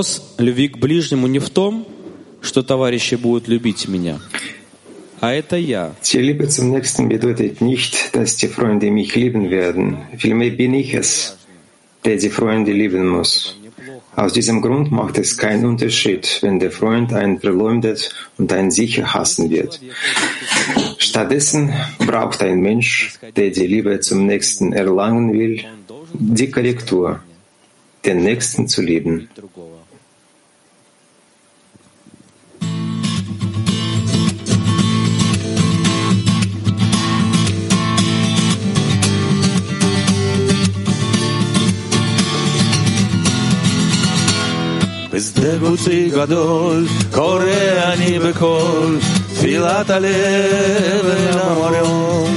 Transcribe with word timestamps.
Вопрос 0.00 0.36
любви 0.38 0.68
к 0.68 0.78
ближнему 0.78 1.26
не 1.26 1.40
в 1.40 1.50
том, 1.50 1.86
что 2.40 2.62
товарищи 2.62 3.16
будут 3.16 3.48
любить 3.48 3.86
меня, 3.86 4.18
а 5.20 5.32
это 5.32 5.56
я. 5.56 5.94
Die 6.02 6.20
Liebe 6.20 6.48
zum 6.48 6.70
Nächsten 6.70 7.08
bedeutet 7.08 7.60
nicht, 7.60 8.14
dass 8.14 8.36
die 8.36 8.48
Freunde 8.48 8.90
mich 8.90 9.14
lieben 9.14 9.50
werden. 9.50 9.98
Vielmehr 10.16 10.52
bin 10.52 10.72
ich 10.72 10.94
es, 10.94 11.36
der 12.04 12.16
die 12.16 12.30
Freunde 12.30 12.72
lieben 12.72 13.08
muss. 13.08 13.58
Aus 14.16 14.32
diesem 14.32 14.62
Grund 14.62 14.90
macht 14.90 15.18
es 15.18 15.36
keinen 15.36 15.66
Unterschied, 15.66 16.38
wenn 16.40 16.58
der 16.58 16.70
Freund 16.70 17.12
einen 17.12 17.38
verleumdet 17.38 18.14
und 18.38 18.50
einen 18.52 18.70
sicher 18.70 19.12
hassen 19.12 19.50
wird. 19.50 19.80
Stattdessen 20.96 21.74
braucht 21.98 22.42
ein 22.42 22.60
Mensch, 22.60 23.18
der 23.36 23.50
die 23.50 23.66
Liebe 23.66 24.00
zum 24.00 24.24
Nächsten 24.24 24.72
erlangen 24.72 25.32
will, 25.32 25.64
die 26.14 26.50
Korrektur, 26.50 27.20
den 28.06 28.22
Nächsten 28.22 28.66
zu 28.66 28.80
lieben. 28.80 29.28
בשדה 45.14 45.58
בוצי 45.58 46.10
גדול, 46.10 46.86
קורא 47.12 47.42
אני 47.92 48.18
בקול, 48.18 48.98
תפילת 49.34 49.90
הלב 49.90 51.04
אל 51.04 51.38
המריון. 51.38 52.36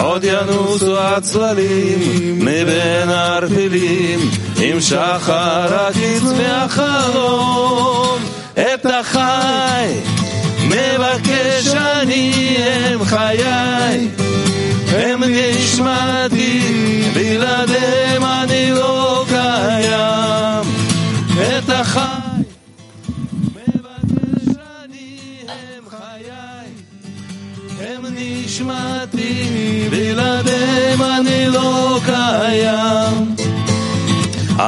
עוד 0.00 0.24
ינוסו 0.24 0.98
הצללים 0.98 2.38
מבין 2.38 3.08
הערפילים, 3.08 4.30
עם 4.62 4.80
שחר 4.80 5.86
הקיץ 5.88 6.22
מהחלום. 6.22 8.18
את 8.56 8.86
החי 8.86 9.94
מבקש 10.64 11.74
אני 11.74 12.56
הם 12.58 13.04
חיי, 13.04 14.08
הם 14.88 15.22
נשמתי, 15.24 16.19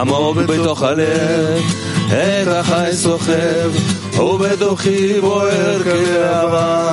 עמוק 0.03 0.37
בתוך 0.37 0.83
הלב 0.83 1.61
את 2.07 2.47
החי 2.47 2.89
סוחב 2.93 4.19
ובתוכי 4.19 5.21
בוער 5.21 5.83
כאהבה 5.83 6.91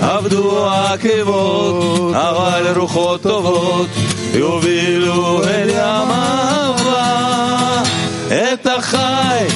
עבדו 0.00 0.66
העקבות 0.66 2.14
אבל 2.14 2.72
רוחות 2.76 3.22
טובות 3.22 3.88
יובילו 4.34 5.44
אל 5.44 5.68
ים 5.68 6.10
אהבה 6.10 7.82
את 8.28 8.66
החי 8.66 9.46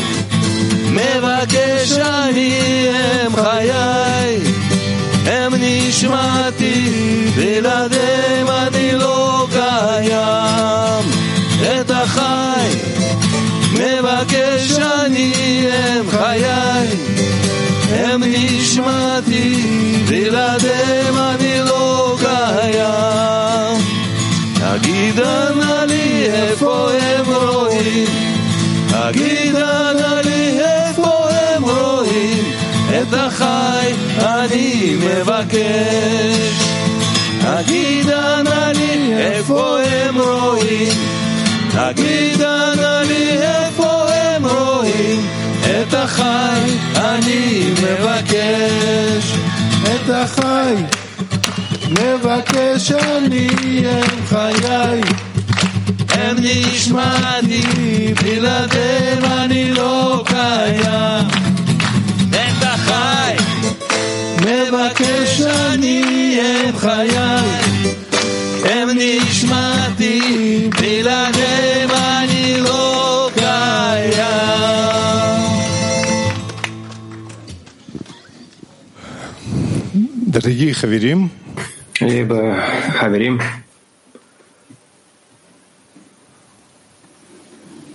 מבקש 0.91 1.93
אני 1.93 2.89
הם 2.89 3.33
חיי. 3.37 4.39
הם 5.27 5.53
נשמתי 5.59 6.91
בלעדיהם 7.37 8.47
אני 8.49 8.93
לא 8.93 9.47
קיים 9.53 10.36
הם 15.26 16.10
חיי 16.10 16.88
הם 17.90 18.24
נשמתי 18.26 19.64
בלעדיהם 20.10 21.16
אני 21.18 21.60
לא 21.60 22.18
קיים 22.20 23.82
תגידה 24.54 25.50
נא 25.56 25.86
לי 25.88 26.26
איפה 26.26 26.90
הם 26.92 27.26
רואים 27.26 28.06
תגידה 28.88 29.92
נא 30.00 30.22
לי 30.26 30.60
איפה 30.60 31.30
הם 31.30 31.64
רואים 31.64 32.44
את 32.90 33.14
החי 33.14 33.94
אני 34.20 34.96
מבקש 34.96 36.62
תגידה 37.40 38.42
נא 38.44 38.72
לי 38.76 39.14
איפה 39.18 39.78
הם 39.82 40.18
רואים 40.22 40.94
תגידה 41.72 42.74
נא 42.76 42.95
החי 46.06 46.78
אני 46.96 47.64
מבקש 47.72 49.34
את 49.84 50.10
החי 50.10 50.76
מבקש 51.90 52.92
אני 52.92 53.48
הם 53.88 54.26
חיי 54.28 55.02
הם 56.10 56.38
נשמעתי 56.40 57.64
בלעדיהם 58.24 59.26
אני 59.26 59.74
לא 59.74 60.24
קיים 60.28 61.28
את 62.30 62.64
החי 62.64 63.36
מבקש 64.42 65.42
אני 65.42 66.40
הם 66.42 66.78
חיי 66.78 67.18
הם 68.64 68.90
נשמעתי 68.96 70.20
בלעדיהם 70.80 71.35
Liebe 82.00 82.64
Haverim, 83.00 83.42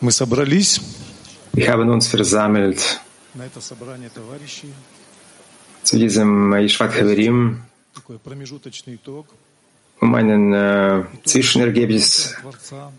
мы 0.00 0.10
собрались 0.10 0.80
wir 1.52 1.68
haben 1.68 1.88
uns 1.88 2.08
versammelt 2.08 3.00
на 3.34 3.46
это 3.46 3.60
собрание 3.60 4.10
товарищей 4.10 4.72
zu 5.84 5.98
diesem 5.98 6.52
Ishvat 6.54 6.94
Haverim 7.00 7.62
такой 7.94 8.18
промежуточный 8.18 8.96
итог 8.96 9.28
um 10.00 10.14
einen 10.16 10.52
äh, 10.52 11.04
Zwischenergebnis 11.24 12.34
Творца 12.40 12.92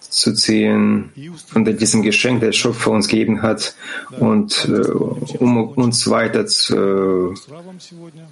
zu 0.00 0.34
ziehen 0.34 1.12
von 1.46 1.64
diesem 1.64 2.02
Geschenk, 2.02 2.40
das 2.40 2.48
der 2.48 2.52
Schöpfer 2.52 2.90
uns 2.90 3.06
gegeben 3.06 3.42
hat 3.42 3.76
und 4.18 4.68
äh, 4.68 4.90
um 5.38 5.68
uns 5.76 6.10
weiter 6.10 6.46
zu, 6.46 7.34
с 7.36 7.48
Равом 7.48 7.78
сегодня. 7.78 8.28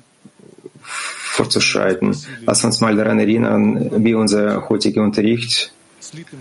fortzuschreiten. 0.83 2.15
Lass 2.45 2.63
uns 2.63 2.81
mal 2.81 2.95
daran 2.95 3.19
erinnern, 3.19 4.03
wie 4.03 4.13
unser 4.13 4.69
heutiger 4.69 5.03
Unterricht 5.03 5.73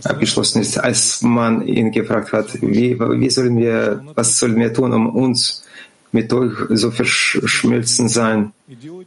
abgeschlossen 0.04 0.60
ist, 0.60 0.78
als 0.78 1.22
man 1.22 1.66
ihn 1.66 1.90
gefragt 1.92 2.32
hat, 2.32 2.60
wie, 2.60 2.98
wie 2.98 3.30
sollen 3.30 3.56
wir, 3.56 4.04
was 4.14 4.38
sollen 4.38 4.56
wir 4.56 4.72
tun, 4.72 4.92
um 4.92 5.08
uns 5.14 5.64
mit 6.12 6.32
euch 6.32 6.52
so 6.70 6.90
verschmilzen 6.90 8.08
sein, 8.08 8.52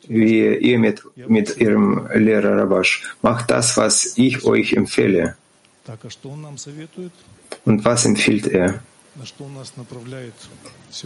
wie 0.07 0.55
ihr 0.55 0.79
mit, 0.79 1.03
mit 1.27 1.57
ihrem 1.57 2.07
Lehrer 2.15 2.57
Rabash. 2.57 3.03
Macht 3.21 3.51
das, 3.51 3.77
was 3.77 4.17
ich 4.17 4.43
euch 4.43 4.73
empfehle. 4.73 5.37
Und 7.63 7.85
was 7.85 8.05
empfiehlt 8.05 8.47
er? 8.47 8.79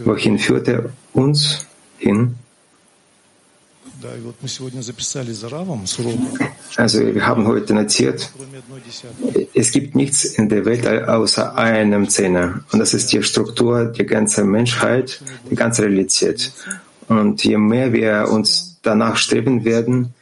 Wohin 0.04 0.38
führt 0.38 0.68
er 0.68 0.90
uns 1.12 1.66
hin? 1.98 2.34
Also 6.76 7.14
wir 7.14 7.26
haben 7.26 7.46
heute 7.46 7.74
notiert, 7.74 8.30
es 9.54 9.70
gibt 9.72 9.94
nichts 9.94 10.24
in 10.24 10.48
der 10.48 10.64
Welt 10.64 10.86
außer 10.86 11.56
einem 11.56 12.08
Zehner. 12.08 12.64
Und 12.72 12.78
das 12.78 12.94
ist 12.94 13.12
die 13.12 13.22
Struktur 13.22 13.86
der 13.86 14.04
ganzen 14.04 14.50
Menschheit, 14.50 15.22
die 15.50 15.54
ganze 15.54 15.82
Realität. 15.82 16.52
Und 17.08 17.44
je 17.44 17.58
mehr 17.58 17.92
wir 17.92 18.28
uns 18.30 18.78
danach 18.82 19.16
streben 19.16 19.64
werden, 19.64 20.14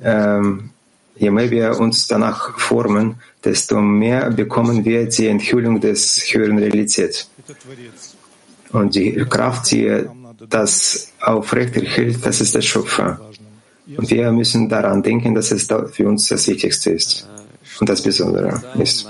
ähm, 0.00 0.70
je 1.16 1.30
mehr 1.30 1.50
wir 1.50 1.78
uns 1.78 2.06
danach 2.06 2.58
formen, 2.58 3.16
desto 3.44 3.80
mehr 3.80 4.30
bekommen 4.30 4.84
wir 4.84 5.06
die 5.06 5.28
Enthüllung 5.28 5.80
des 5.80 6.22
höheren 6.32 6.58
Realität. 6.58 7.28
Und 8.72 8.94
die 8.94 9.12
Kraft, 9.28 9.70
die 9.70 10.04
das 10.48 11.12
aufrechterhält, 11.20 12.24
das 12.24 12.40
ist 12.40 12.54
der 12.54 12.62
Schöpfer. 12.62 13.20
Und 13.96 14.10
wir 14.10 14.32
müssen 14.32 14.68
daran 14.68 15.02
denken, 15.02 15.34
dass 15.34 15.50
es 15.50 15.66
für 15.66 16.08
uns 16.08 16.28
das 16.28 16.46
Wichtigste 16.48 16.90
ist 16.90 17.28
und 17.80 17.88
das 17.88 18.02
Besondere 18.02 18.62
ist. 18.78 19.06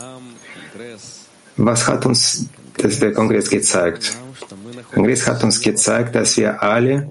Was 1.56 1.86
hat 1.86 2.04
uns 2.06 2.48
das 2.76 2.98
der 2.98 3.12
Kongress 3.12 3.48
gezeigt? 3.48 4.16
Der 4.76 4.82
Kongress 4.92 5.26
hat 5.26 5.44
uns 5.44 5.60
gezeigt, 5.60 6.14
dass 6.14 6.36
wir 6.36 6.60
alle 6.62 7.08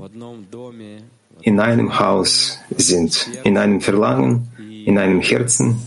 in 1.41 1.59
einem 1.59 1.99
Haus 1.99 2.57
sind, 2.77 3.29
in 3.43 3.57
einem 3.57 3.79
Verlangen, 3.79 4.49
in 4.85 4.97
einem 4.97 5.21
Herzen. 5.21 5.77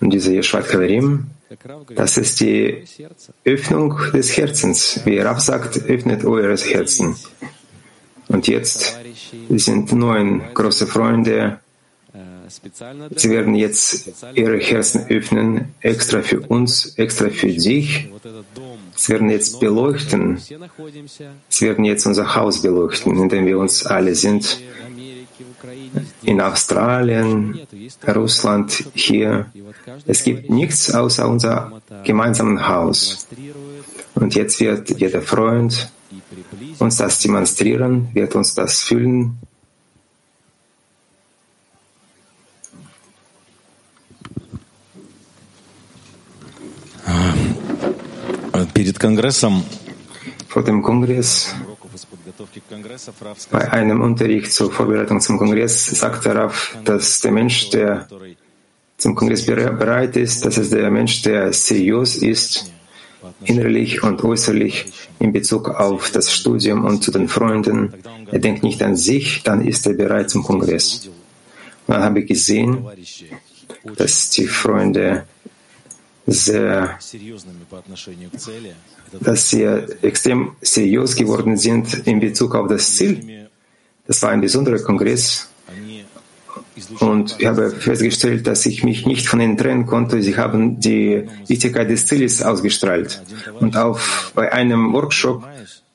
Und 0.00 0.10
diese 0.10 0.32
Yeshvat 0.32 0.68
Kaverim, 0.68 1.26
das 1.94 2.16
ist 2.16 2.40
die 2.40 2.84
Öffnung 3.44 3.96
des 4.12 4.36
Herzens. 4.36 5.00
Wie 5.04 5.18
Rav 5.18 5.40
sagt, 5.40 5.84
öffnet 5.88 6.24
eures 6.24 6.64
Herzen. 6.72 7.16
Und 8.28 8.46
jetzt 8.46 8.96
sind 9.50 9.92
neun 9.92 10.42
große 10.54 10.86
Freunde. 10.86 11.58
Sie 13.16 13.30
werden 13.30 13.54
jetzt 13.54 14.24
ihre 14.34 14.58
Herzen 14.58 15.06
öffnen, 15.08 15.74
extra 15.80 16.22
für 16.22 16.40
uns, 16.40 16.94
extra 16.96 17.28
für 17.28 17.48
dich. 17.48 18.08
Sie 18.96 19.12
werden 19.12 19.30
jetzt 19.30 19.60
beleuchten. 19.60 20.38
Sie 21.48 21.66
werden 21.66 21.84
jetzt 21.84 22.06
unser 22.06 22.34
Haus 22.34 22.62
beleuchten, 22.62 23.16
in 23.16 23.28
dem 23.28 23.46
wir 23.46 23.58
uns 23.58 23.86
alle 23.86 24.14
sind. 24.14 24.60
In 26.22 26.40
Australien, 26.40 27.60
Russland, 28.06 28.84
hier. 28.94 29.46
Es 30.06 30.24
gibt 30.24 30.50
nichts 30.50 30.92
außer 30.92 31.28
unser 31.28 31.80
gemeinsamen 32.04 32.66
Haus. 32.68 33.26
Und 34.14 34.34
jetzt 34.34 34.60
wird 34.60 34.90
jeder 35.00 35.22
Freund 35.22 35.90
uns 36.78 36.96
das 36.96 37.18
demonstrieren, 37.20 38.08
wird 38.14 38.34
uns 38.34 38.54
das 38.54 38.82
fühlen. 38.82 39.38
Vor 50.48 50.64
dem 50.64 50.82
Kongress, 50.82 51.54
bei 53.50 53.72
einem 53.72 54.00
Unterricht 54.00 54.52
zur 54.52 54.72
Vorbereitung 54.72 55.20
zum 55.20 55.38
Kongress, 55.38 55.86
sagt 55.86 56.24
der 56.24 56.50
dass 56.84 57.20
der 57.20 57.32
Mensch, 57.32 57.70
der 57.70 58.08
zum 59.00 59.14
Kongress 59.14 59.46
bereit 59.46 60.16
ist, 60.16 60.44
dass 60.44 60.58
es 60.58 60.70
der 60.70 60.90
Mensch, 60.90 61.22
der 61.22 61.52
seriös 61.52 62.16
ist, 62.16 62.70
innerlich 63.44 64.02
und 64.02 64.22
äußerlich 64.22 64.86
in 65.18 65.32
Bezug 65.32 65.68
auf 65.70 66.10
das 66.10 66.30
Studium 66.32 66.84
und 66.84 67.02
zu 67.02 67.10
den 67.10 67.28
Freunden. 67.28 67.94
Er 68.30 68.38
denkt 68.38 68.62
nicht 68.62 68.82
an 68.82 68.96
sich, 68.96 69.42
dann 69.42 69.66
ist 69.66 69.86
er 69.86 69.94
bereit 69.94 70.30
zum 70.30 70.42
Kongress. 70.42 71.08
Und 71.86 71.94
dann 71.94 72.02
habe 72.02 72.20
ich 72.20 72.26
gesehen, 72.26 72.86
dass 73.96 74.30
die 74.30 74.46
Freunde 74.46 75.24
sehr, 76.26 76.98
dass 79.20 79.48
sie 79.48 79.64
extrem 80.02 80.52
seriös 80.60 81.16
geworden 81.16 81.56
sind 81.56 82.06
in 82.06 82.20
Bezug 82.20 82.54
auf 82.54 82.68
das 82.68 82.94
Ziel. 82.96 83.48
Das 84.06 84.22
war 84.22 84.30
ein 84.30 84.40
besonderer 84.40 84.78
Kongress 84.80 85.49
und 87.00 87.36
ich 87.38 87.46
habe 87.46 87.70
festgestellt, 87.70 88.46
dass 88.46 88.66
ich 88.66 88.84
mich 88.84 89.06
nicht 89.06 89.26
von 89.26 89.40
ihnen 89.40 89.56
trennen 89.56 89.86
konnte. 89.86 90.22
Sie 90.22 90.36
haben 90.36 90.80
die 90.80 91.24
Wichtigkeit 91.46 91.88
des 91.90 92.06
Zieles 92.06 92.42
ausgestrahlt. 92.42 93.22
Und 93.58 93.76
auch 93.76 93.98
bei 94.34 94.52
einem 94.52 94.92
Workshop 94.92 95.44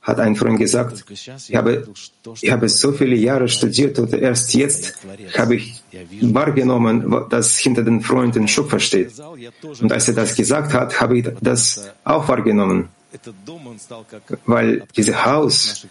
hat 0.05 0.19
ein 0.19 0.35
Freund 0.35 0.59
gesagt, 0.59 1.03
ich 1.09 1.55
habe, 1.55 1.87
ich 2.41 2.51
habe 2.51 2.69
so 2.69 2.91
viele 2.91 3.15
Jahre 3.15 3.47
studiert 3.47 3.97
und 3.97 4.13
erst 4.13 4.53
jetzt 4.53 4.93
habe 5.35 5.55
ich 5.55 5.81
wahrgenommen, 6.21 7.25
dass 7.29 7.57
hinter 7.57 7.81
den 7.81 8.01
Freunden 8.01 8.47
Schöpfer 8.47 8.79
steht. 8.79 9.13
Und 9.81 9.91
als 9.91 10.07
er 10.07 10.13
das 10.13 10.35
gesagt 10.35 10.73
hat, 10.73 11.01
habe 11.01 11.17
ich 11.17 11.27
das 11.41 11.89
auch 12.03 12.27
wahrgenommen 12.27 12.89
weil 14.45 14.83
dieses 14.95 15.25
Haus 15.25 15.85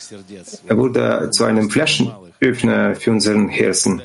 wurde 0.68 1.30
zu 1.30 1.44
einem 1.44 1.70
Flaschenöffner 1.70 2.94
für 2.96 3.10
unseren 3.10 3.48
Herzen. 3.48 4.02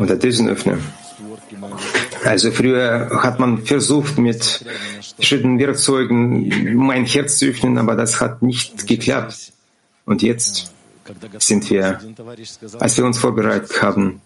Unter 0.00 0.16
diesen 0.16 0.48
Öffner. 0.48 0.78
Also 2.24 2.50
früher 2.50 3.10
hat 3.22 3.38
man 3.38 3.64
versucht, 3.64 4.18
mit 4.18 4.64
verschiedenen 5.16 5.58
Werkzeugen 5.58 6.76
mein 6.76 7.04
Herz 7.04 7.38
zu 7.38 7.46
öffnen, 7.46 7.78
aber 7.78 7.96
das 7.96 8.20
hat 8.20 8.42
nicht 8.42 8.86
geklappt. 8.86 9.52
Und 10.06 10.22
jetzt 10.22 10.72
sind 11.38 11.70
wir, 11.70 12.00
als 12.78 12.96
wir 12.96 13.04
uns 13.04 13.18
vorbereitet 13.18 13.82
haben, 13.82 14.20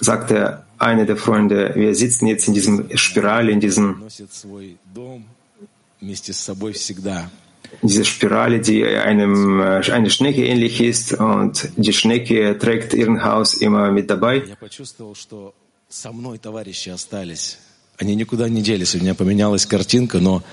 sagte 0.00 0.36
er, 0.36 0.66
einer 0.79 1.05
der 1.05 1.17
Freunde, 1.17 1.71
wir 1.75 1.95
sitzen 1.95 2.27
jetzt 2.27 2.47
in 2.47 2.53
diesem 2.53 2.89
Spirale, 2.97 3.51
in 3.51 3.59
diesem 3.59 3.99
носит 3.99 4.33
свой 4.33 4.77
дом 4.93 5.25
вместе 6.01 6.33
с 6.33 6.39
собой 6.39 6.73
всегда. 6.73 7.29
in 7.81 7.87
dieser 7.87 8.05
Spirale, 8.05 8.59
die 8.59 8.85
einem 8.85 9.59
äh, 9.59 9.91
eine 9.91 10.09
Schnecke 10.09 10.45
ähnlich 10.45 10.81
ist 10.81 11.13
und 11.13 11.69
die 11.77 11.93
Schnecke 11.93 12.57
trägt 12.57 12.93
ihren 12.93 13.23
Haus 13.23 13.53
immer 13.53 13.91
mit 13.91 14.09
dabei. 14.09 14.43
Я 14.47 14.55
почувствовал, 14.55 15.15
что 15.15 15.53
со 15.89 16.11
мной 16.11 16.37
товарищи 16.37 16.89
остались. 16.89 17.57
Они 17.97 18.13
никуда 18.15 18.49
не 18.49 18.61
делись. 18.61 18.93
У 18.95 18.99
меня 18.99 19.15
поменялась 19.15 19.65
картинка, 19.65 20.19
но 20.19 20.43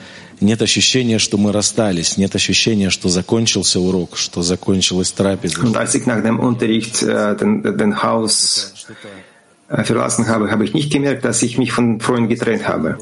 нет 0.41 0.63
ощущения, 0.63 1.19
что 1.19 1.39
мы 1.39 1.51
расстались. 1.51 2.17
Нет 2.17 2.37
ощущения, 2.37 2.89
что 2.89 3.09
закончился 3.09 3.81
урок, 3.81 4.17
что 4.17 4.43
закончилась 4.43 5.11
трапеза. 5.11 5.61
Und 5.61 5.77
als 5.77 5.95
ich 5.97 6.07
nach 6.07 6.23
dem 6.23 6.39
Unterricht 6.39 7.03
äh, 7.03 7.37
den, 7.37 7.63
den 7.63 8.03
Haus 8.03 8.73
Что-то 8.77 9.09
äh, 9.09 9.26
äh, 9.70 9.84
verlassen 9.84 10.30
habe, 10.30 10.50
habe 10.50 10.64
ich 10.64 10.74
nicht 10.74 10.92
gemerkt, 10.92 11.26
dass 11.26 11.42
ich 11.42 11.58
mich 11.58 11.74
von 11.74 12.00
Freunden 12.00 12.30
getrennt 12.30 12.66
habe. 12.68 12.98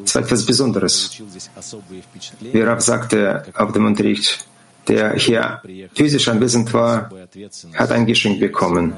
Das 0.00 0.14
war 0.16 0.22
etwas 0.22 0.44
Besonderes. 0.44 1.22
Wie 2.40 2.60
Rav 2.60 2.80
sagte 2.80 3.44
auf 3.54 3.70
dem 3.72 3.86
Unterricht, 3.86 4.46
der 4.88 5.14
hier 5.14 5.62
physisch 5.94 6.26
anwesend 6.28 6.74
war, 6.74 7.10
hat 7.74 7.92
ein 7.92 8.04
Geschenk 8.04 8.40
bekommen. 8.40 8.94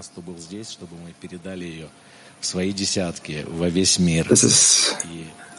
Das 4.29 4.45
ist 4.45 4.97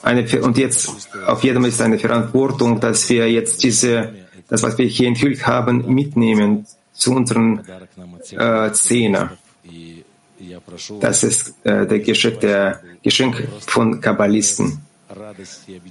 eine, 0.01 0.41
und 0.41 0.57
jetzt 0.57 0.91
auf 1.27 1.43
jedem 1.43 1.65
ist 1.65 1.81
eine 1.81 1.99
Verantwortung, 1.99 2.79
dass 2.79 3.07
wir 3.09 3.31
jetzt 3.31 3.63
diese, 3.63 4.13
das, 4.47 4.63
was 4.63 4.77
wir 4.79 4.87
hier 4.87 5.07
enthüllt 5.07 5.45
haben, 5.45 5.93
mitnehmen 5.93 6.65
zu 6.93 7.13
unseren 7.13 7.63
äh, 8.31 8.73
Szenen. 8.73 9.29
Das 10.99 11.23
ist 11.23 11.53
äh, 11.63 11.85
der 11.87 11.99
Geschenk, 11.99 12.39
der 12.41 12.81
Geschenk 13.01 13.47
von 13.65 13.99
Kabbalisten. 14.01 14.79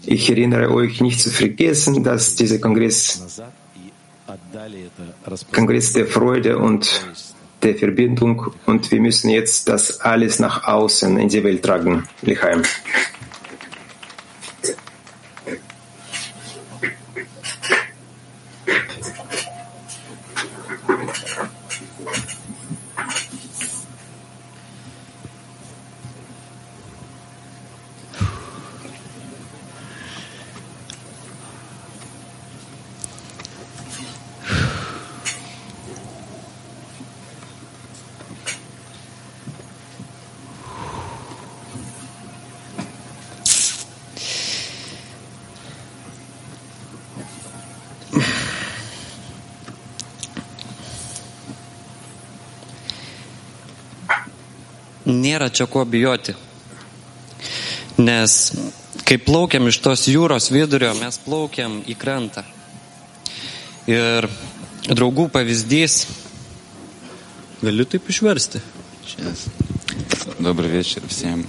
Ich 0.04 0.28
erinnere 0.30 0.70
euch 0.70 1.00
nicht 1.00 1.20
zu 1.20 1.30
vergessen, 1.30 2.04
dass 2.04 2.36
dieser 2.36 2.58
Kongress, 2.58 3.40
Kongress 5.52 5.92
der 5.94 6.06
Freude 6.06 6.58
und 6.58 7.06
der 7.62 7.74
Verbindung 7.74 8.54
und 8.66 8.90
wir 8.90 9.00
müssen 9.00 9.30
jetzt 9.30 9.68
das 9.68 10.00
alles 10.00 10.38
nach 10.38 10.64
außen 10.64 11.18
in 11.18 11.28
die 11.28 11.42
Welt 11.42 11.62
tragen. 11.64 12.06
Lichheim. 12.22 12.62
Nėra 55.36 55.51
čia 55.51 55.67
ko 55.67 55.83
bijoti. 55.86 56.36
Nes 58.00 58.39
kai 59.05 59.19
plaukiam 59.19 59.67
iš 59.67 59.81
tos 59.83 60.07
jūros 60.07 60.50
vidurio, 60.53 60.93
mes 60.98 61.19
plaukiam 61.21 61.81
į 61.86 61.98
krantą. 62.00 62.45
Ir 63.91 64.29
draugų 64.88 65.27
pavyzdys, 65.33 66.05
Galiu 67.62 67.86
taip 67.86 68.10
išversti. 68.10 68.60
Сейчас. 69.05 69.45
Добрый 70.39 70.67
вечер 70.67 71.03
всем, 71.07 71.45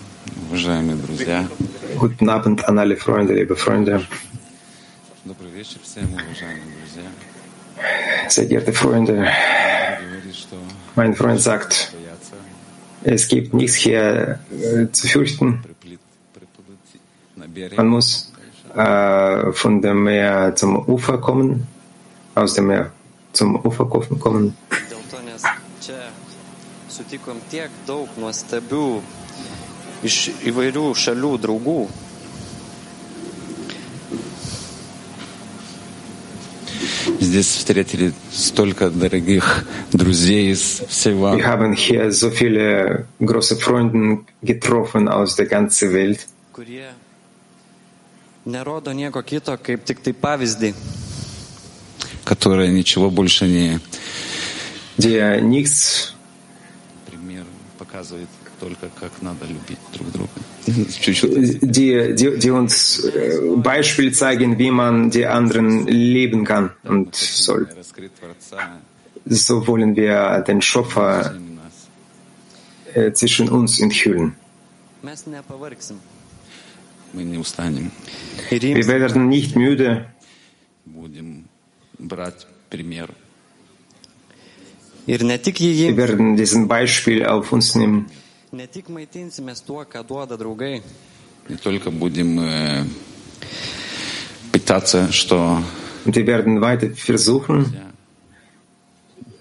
уважаемые 0.49 0.99
друзья. 0.99 1.49
Guten 1.97 2.29
Abend 2.29 2.61
an 2.69 2.79
alle 2.79 2.97
Freunde, 2.97 3.33
liebe 3.33 3.57
Freunde. 3.57 4.05
Добрый 5.25 5.51
вечер 5.51 5.79
всем, 5.83 6.13
уважаемые 6.13 6.77
друзья. 6.81 7.09
Sehr 8.29 8.45
geehrte 8.45 8.73
Freunde, 8.73 9.27
Говорит, 10.03 10.37
что 10.37 10.59
mein 10.95 11.15
Freund 11.17 11.41
sagt, 11.41 11.95
боятся 11.95 11.96
Es 13.10 13.30
gibt 13.30 13.54
nichts 13.54 13.76
hier 13.76 14.38
äh, 14.52 14.92
zu 14.92 15.08
fürchten. 15.08 15.64
Man 17.78 17.88
muss 17.88 18.34
äh, 18.76 19.52
von 19.54 19.82
dem 19.82 20.04
Meer 20.04 20.54
zum 20.56 20.76
Ufer 20.90 21.18
kommen, 21.18 21.66
aus 22.36 22.56
dem 22.56 22.68
Meer 22.68 22.92
zum 23.32 23.56
Ufer 23.66 23.86
kommen. 23.86 24.58
Sutikom 26.98 27.40
tiek 27.48 27.72
daug 27.88 28.10
nuostabių 28.20 28.86
iš 30.04 30.18
įvairių 30.50 30.86
šalių 30.98 31.32
draugų, 31.46 31.80
Здесь 37.28 37.48
встретили 37.48 38.14
столько 38.32 38.90
дорогих 38.90 39.66
друзей 39.92 40.52
из 40.54 40.82
всего 40.88 41.36
Wir 41.36 41.44
haben 41.46 41.74
hier 41.74 42.10
so 42.12 42.32
viele 42.32 43.06
große 43.20 43.58
Freunde 43.58 44.24
getroffen 44.42 45.10
aus 45.10 45.36
der 45.36 45.46
ganzen 45.48 45.92
Welt, 45.92 46.26
kurie 46.54 46.88
nerodo 48.46 48.94
nieko 48.94 49.22
kito, 49.24 49.58
kaip 49.58 49.84
tik 49.84 50.00
tai 50.04 50.14
pavyzdį. 50.14 50.74
которые 52.24 52.72
ничего 52.72 53.12
больше 53.12 53.46
не 53.48 53.80
die 54.98 55.42
nichts 55.42 56.14
пример 57.12 57.44
показывает 57.78 58.30
Die, 61.62 62.16
die, 62.16 62.40
die 62.40 62.52
uns 62.52 63.10
Beispiel 63.58 64.12
zeigen, 64.14 64.58
wie 64.58 64.72
man 64.72 65.10
die 65.10 65.26
anderen 65.26 65.88
lieben 65.88 66.44
kann 66.44 66.72
und 66.84 67.16
soll. 67.16 67.68
So 69.26 69.68
wollen 69.68 69.96
wir 69.96 70.42
den 70.42 70.62
Schöpfer 70.62 71.36
zwischen 73.14 73.50
uns 73.50 73.80
enthüllen. 73.80 74.36
Wir 78.50 78.88
werden 78.88 79.30
nicht 79.30 79.56
müde. 79.56 80.06
Wir 85.06 85.98
werden 85.98 86.36
diesen 86.36 86.68
Beispiel 86.68 87.26
auf 87.26 87.52
uns 87.54 87.76
nehmen. 87.76 88.08
Ne 88.52 88.68
tik 88.68 88.90
maitinsimės 88.90 89.62
tuo, 89.66 89.84
ką 89.86 90.04
duoda 90.08 90.38
draugai, 90.38 90.82
Не 91.50 91.56
только 91.56 91.92
будем 91.92 92.40
э, 92.42 92.84
питаться, 94.52 95.12
что 95.14 95.64
Und 96.06 96.16
wir 96.16 96.26
werden 96.26 96.62
weiter 96.62 96.90
versuchen, 96.96 97.76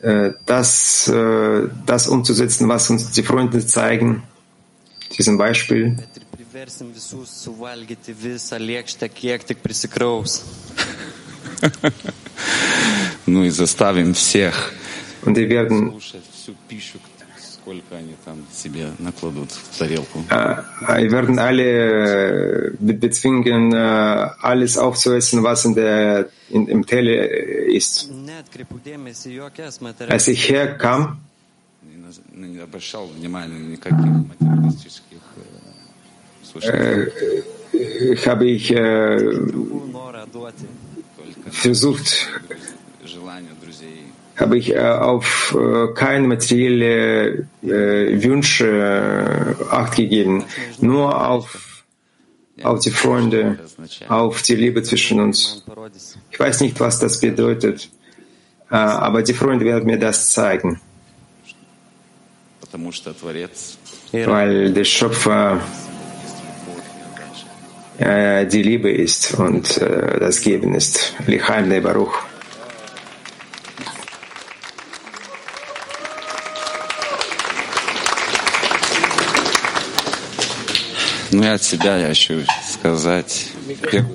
äh, 0.02 0.32
das, 0.46 1.06
äh, 1.06 1.68
das 1.86 2.08
umzusetzen, 2.08 2.68
was 2.68 2.90
uns 2.90 3.12
die 3.12 3.22
Freunde 3.22 3.64
zeigen, 3.64 4.25
diesem 5.16 5.38
Beispiel. 5.38 5.96
priversim 6.32 6.92
visus 6.94 7.30
suvalgyti 7.44 8.14
visą 8.16 8.58
lėkštę, 8.58 9.08
kiek 9.08 9.44
tik 9.44 9.62
prisikraus. 9.62 10.42
ну 13.26 13.44
и 13.44 13.50
заставим 13.50 14.14
всех 14.14 14.72
Und 15.22 15.36
wir 15.36 15.48
werden 15.48 15.90
слушать 15.90 16.25
всю 16.32 16.54
пищу, 16.68 16.98
сколько 17.66 17.96
они 17.96 18.14
там 18.25 18.46
себе 18.52 18.92
накладут 19.00 19.50
в 19.50 19.78
тарелку. 19.78 20.20
Äh, 20.30 20.62
Wir 21.02 21.11
werden 21.11 21.38
alle 21.40 21.64
äh, 21.64 22.73
be- 22.78 22.94
bezwingen, 22.94 23.73
äh, 23.73 24.28
alles 24.40 24.78
aufzuessen, 24.78 25.42
was 25.42 25.64
in 25.64 25.75
der, 25.75 26.28
in, 26.49 26.68
im 26.68 26.87
Teller 26.87 27.28
äh, 27.28 27.76
ist. 27.76 28.08
Als 30.08 30.28
ich 30.28 30.49
herkam, 30.49 31.18
Не, 32.32 32.58
обращал 32.61 33.06
внимания 33.08 33.58
никаких 33.58 34.06
материалистических 34.30 35.23
э, 35.37 36.44
слушай, 36.44 37.11
habe 38.26 38.46
ich 38.46 38.70
äh, 38.70 39.18
versucht, 41.50 42.28
друзей. 43.61 44.06
habe 44.37 44.59
ich 44.59 44.75
äh, 44.75 44.78
auf 44.78 45.57
äh, 45.59 45.93
keine 45.95 46.28
materielle 46.28 47.47
äh, 47.62 48.23
Wünsche 48.23 49.57
Acht 49.71 49.97
gegeben, 49.97 50.45
nur 50.81 51.28
auf, 51.28 51.85
auf 52.62 52.81
die 52.81 52.90
Freunde, 52.90 53.59
auf 54.09 54.43
die 54.43 54.55
Liebe 54.55 54.83
zwischen 54.83 55.21
uns. 55.21 55.64
Ich 56.31 56.38
weiß 56.38 56.61
nicht, 56.61 56.78
was 56.81 56.99
das 56.99 57.21
bedeutet, 57.21 57.88
aber 58.69 59.23
die 59.23 59.33
Freunde 59.35 59.64
werden 59.64 59.87
mir 59.87 59.99
das 59.99 60.31
zeigen. 60.31 60.81
Weil 64.12 64.73
der 64.73 64.85
Schöpfer 64.85 65.61
die 67.99 68.62
Liebe 68.62 68.90
ist 68.90 69.35
und 69.35 69.81
das 69.81 70.40
Geben 70.40 70.75
ist. 70.75 71.14
Lichaim 71.26 71.83
Baruch. 71.83 72.36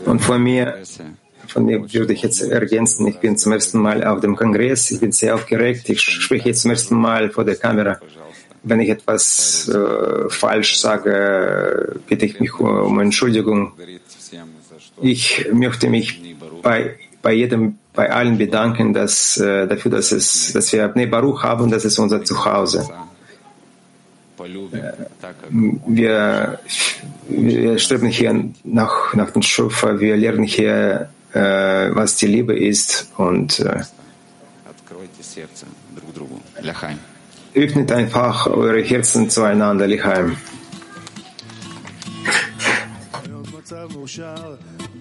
Und 0.05 0.19
von 0.19 0.41
mir, 0.41 0.77
von 1.47 1.65
mir 1.65 1.93
würde 1.93 2.13
ich 2.13 2.21
jetzt 2.21 2.41
ergänzen, 2.41 3.07
ich 3.07 3.17
bin 3.17 3.37
zum 3.37 3.51
ersten 3.51 3.79
Mal 3.79 4.03
auf 4.03 4.21
dem 4.21 4.35
Kongress, 4.35 4.91
ich 4.91 4.99
bin 4.99 5.11
sehr 5.11 5.35
aufgeregt, 5.35 5.89
ich 5.89 6.01
spreche 6.01 6.49
jetzt 6.49 6.61
zum 6.61 6.71
ersten 6.71 6.95
Mal 6.95 7.29
vor 7.29 7.43
der 7.43 7.55
Kamera. 7.55 7.99
Wenn 8.63 8.79
ich 8.79 8.89
etwas 8.89 9.69
äh, 9.69 10.29
falsch 10.29 10.79
sage, 10.79 11.99
bitte 12.07 12.25
ich 12.25 12.39
mich 12.39 12.53
um 12.59 12.99
Entschuldigung. 12.99 13.73
Ich 15.01 15.47
möchte 15.51 15.89
mich 15.89 16.21
bei, 16.61 16.95
bei 17.21 17.33
jedem, 17.33 17.77
bei 17.93 18.11
allen 18.11 18.37
bedanken, 18.37 18.93
dass, 18.93 19.37
äh, 19.37 19.67
dafür, 19.67 19.91
dass, 19.91 20.11
es, 20.11 20.53
dass 20.53 20.71
wir 20.71 20.85
Abnei 20.85 21.07
Baruch 21.07 21.43
haben, 21.43 21.71
das 21.71 21.85
ist 21.85 21.97
unser 21.97 22.23
Zuhause. 22.23 22.87
Wir, 25.87 26.59
wir 27.27 27.79
streben 27.79 28.07
hier 28.07 28.45
nach, 28.63 29.13
nach 29.13 29.31
dem 29.31 29.41
Schöpfer, 29.41 29.99
wir 29.99 30.17
lernen 30.17 30.43
hier, 30.43 31.09
äh, 31.33 31.39
was 31.39 32.15
die 32.17 32.27
Liebe 32.27 32.57
ist 32.57 33.11
und 33.17 33.59
äh, 33.59 33.83
öffnet 37.53 37.91
einfach 37.91 38.47
eure 38.47 38.81
Herzen 38.81 39.29
zueinander, 39.29 39.87
Lichaim. 39.87 40.37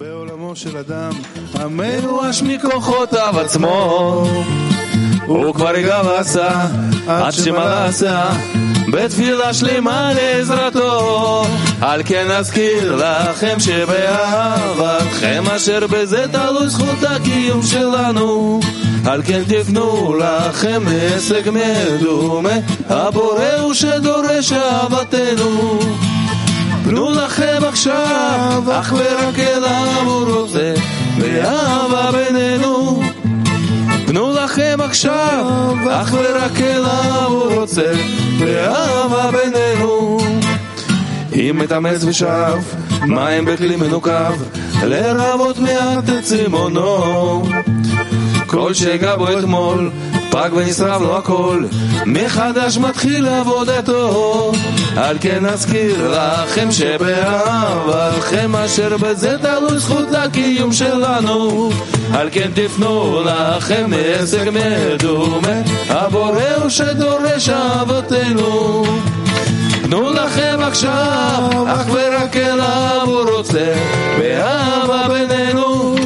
בעולמו 0.01 0.57
של 0.57 0.77
אדם, 0.77 1.13
המיואש 1.55 2.43
מכוחותיו 2.43 3.41
עצמו, 3.41 4.25
הוא 5.27 5.55
כבר 5.55 5.81
גב 5.81 6.07
עשה, 6.07 6.67
עד 7.07 7.33
שמלא 7.33 7.85
עשה 7.85 8.31
בתפילה 8.91 9.55
שלמה 9.55 10.13
לעזרתו 10.15 11.45
על 11.81 12.03
כן 12.05 12.31
אזכיר 12.31 12.97
לכם 12.97 13.61
שבאהבתכם 13.61 15.45
אשר 15.57 15.87
בזה 15.87 16.25
תלוי 16.33 16.69
זכות 16.69 17.03
הקיום 17.03 17.63
שלנו. 17.63 18.61
על 19.07 19.23
כן 19.23 19.43
תפנו 19.49 20.15
לכם 20.15 20.83
הישג 20.87 21.51
מדומה 21.51 22.51
הבורא 22.89 23.57
הוא 23.61 23.75
שדורש 23.75 24.53
אהבתנו. 24.53 25.79
פנו 26.85 27.11
לכם 27.11 27.59
עכשיו 27.69 28.63
אך 28.73 28.93
ורק 28.93 29.39
אליו 29.39 30.03
הוא 30.05 30.35
רוצה 30.35 30.75
באהבה 31.19 32.11
בינינו 32.13 33.03
לכם 34.61 34.81
עכשיו, 34.81 35.75
אך 35.91 36.15
ורק 36.15 36.61
אליו 36.61 37.27
הוא 37.29 37.53
רוצה, 37.55 37.93
באהבה 38.41 39.31
בינינו. 39.31 40.19
אם 41.35 41.59
מתאמץ 41.59 42.05
ושב, 42.05 42.59
מים 43.07 43.45
בכלי 43.45 43.77
מנוקב, 43.77 44.33
לרבות 44.83 45.59
מעט 45.59 46.05
את 46.09 46.25
צימונו. 46.25 47.43
כל 48.47 48.75
שגע 48.75 49.17
בו 49.17 49.39
אתמול, 49.39 49.91
פג 50.31 50.51
ונשרף 50.53 51.03
לו 51.03 51.17
הכל, 51.17 51.65
מחדש 52.07 52.79
מתחיל 52.79 53.29
עבודתו. 53.29 54.53
על 54.97 55.17
כן 55.21 55.47
אזכיר 55.47 56.15
לכם 56.15 56.71
שבאהבתכם 56.71 58.57
אשר 58.57 58.97
בזה 58.97 59.37
תלוי 59.39 59.79
זכות 59.79 60.15
הקיום 60.15 60.73
שלנו. 60.73 61.71
על 62.13 62.29
כן 62.33 62.51
תפנו 62.55 63.23
לכם 63.25 63.91
הישג 63.93 64.51
מדומה, 64.51 65.63
הבורא 65.89 66.41
הוא 66.57 66.69
שדורש 66.69 67.49
אהבתנו. 67.49 68.85
תנו 69.83 70.11
לכם 70.13 70.59
עכשיו, 70.63 71.65
אך 71.69 71.87
ורק 71.93 72.37
אליו 72.37 73.03
הוא 73.05 73.31
רוצה, 73.37 73.75
באהבה 74.19 75.09
בינינו. 75.09 76.00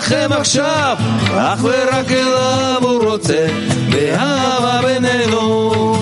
לכם 0.00 0.28
עכשיו, 0.32 0.96
אך 1.36 1.64
ורק 1.64 2.10
אליו 2.10 2.78
הוא 2.82 3.04
רוצה, 3.04 3.46
באהבה 3.90 4.80
בינינו. 4.82 5.96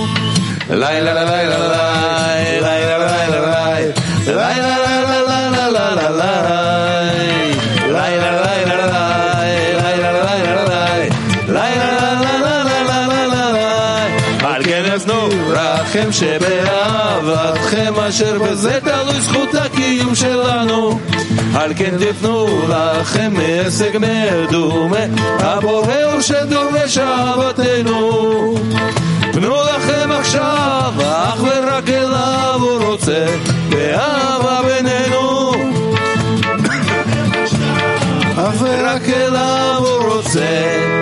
לילה 0.71 1.15
לילה 1.15 1.25
לילה 1.25 1.59
לילה 2.61 2.61
לילה 2.61 2.99
לילה 2.99 3.39
לילה 4.27 4.61
לילה 4.87 5.31
לילה 5.31 5.69
לילה 5.71 6.39
אלכנסנו 14.57 15.29
לכם 15.53 16.13
שבאהבתכם 16.13 17.95
אשר 18.09 18.39
בזה 18.39 18.79
תלוי 18.81 19.21
זכות 19.21 19.55
הקיום 19.55 20.15
שלנו 20.15 20.99
על 21.59 21.73
כן 21.77 21.95
תפנו 21.99 22.47
לכם 22.69 23.33
הישג 23.39 23.99
מדומה 23.99 24.97
הבורא 25.39 26.03
הוא 26.13 26.21
שדורש 26.21 26.99
אהבתנו 26.99 28.55
פנו 29.33 29.55
לכם 29.63 30.11
עכשיו 30.13 30.93
אך 30.99 31.43
ורק 31.43 31.89
אליו 31.89 32.61
הוא 32.61 32.85
רוצה 32.85 33.27
באהבה 33.69 34.61
בינינו. 34.63 35.53
אך 38.37 38.55
ורק 38.61 39.09
אליו 39.09 39.77
הוא 39.79 40.15
רוצה 40.15 40.98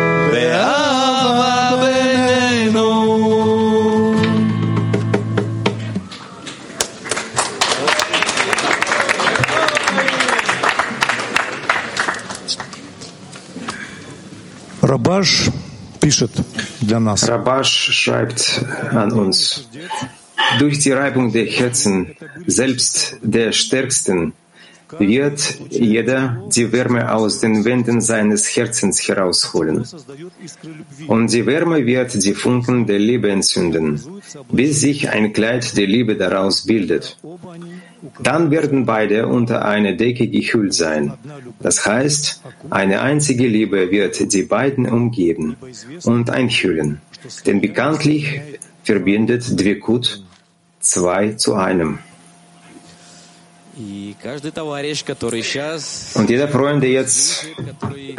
Rabash 17.28 17.90
schreibt 17.92 18.64
an 18.90 19.12
uns, 19.12 19.68
durch 20.58 20.78
die 20.78 20.92
Reibung 20.92 21.32
der 21.32 21.46
Herzen, 21.46 22.14
selbst 22.46 23.18
der 23.22 23.52
Stärksten, 23.52 24.32
wird 24.98 25.58
jeder 25.70 26.44
die 26.54 26.70
Wärme 26.72 27.12
aus 27.12 27.40
den 27.40 27.64
Wänden 27.64 28.00
seines 28.00 28.56
Herzens 28.56 29.06
herausholen. 29.08 29.84
Und 31.08 31.32
die 31.32 31.44
Wärme 31.44 31.84
wird 31.84 32.22
die 32.22 32.34
Funken 32.34 32.86
der 32.86 32.98
Liebe 32.98 33.30
entzünden, 33.30 34.00
bis 34.50 34.80
sich 34.80 35.10
ein 35.10 35.32
Kleid 35.32 35.76
der 35.76 35.86
Liebe 35.86 36.16
daraus 36.16 36.64
bildet. 36.64 37.18
Dann 38.22 38.50
werden 38.50 38.86
beide 38.86 39.26
unter 39.26 39.64
eine 39.64 39.96
Decke 39.96 40.28
gehüllt 40.28 40.74
sein. 40.74 41.12
Das 41.60 41.84
heißt, 41.84 42.42
eine 42.70 43.00
einzige 43.02 43.46
Liebe 43.46 43.90
wird 43.90 44.32
die 44.32 44.42
beiden 44.42 44.88
umgeben 44.88 45.56
und 46.04 46.30
einhüllen. 46.30 47.00
Denn 47.44 47.60
bekanntlich 47.60 48.40
verbindet 48.84 49.60
Dvikut 49.60 50.22
zwei 50.80 51.32
zu 51.32 51.54
einem. 51.54 51.98
Und 56.14 56.30
jeder 56.30 56.48
Freund, 56.48 56.82
der 56.82 56.90
jetzt 56.90 57.46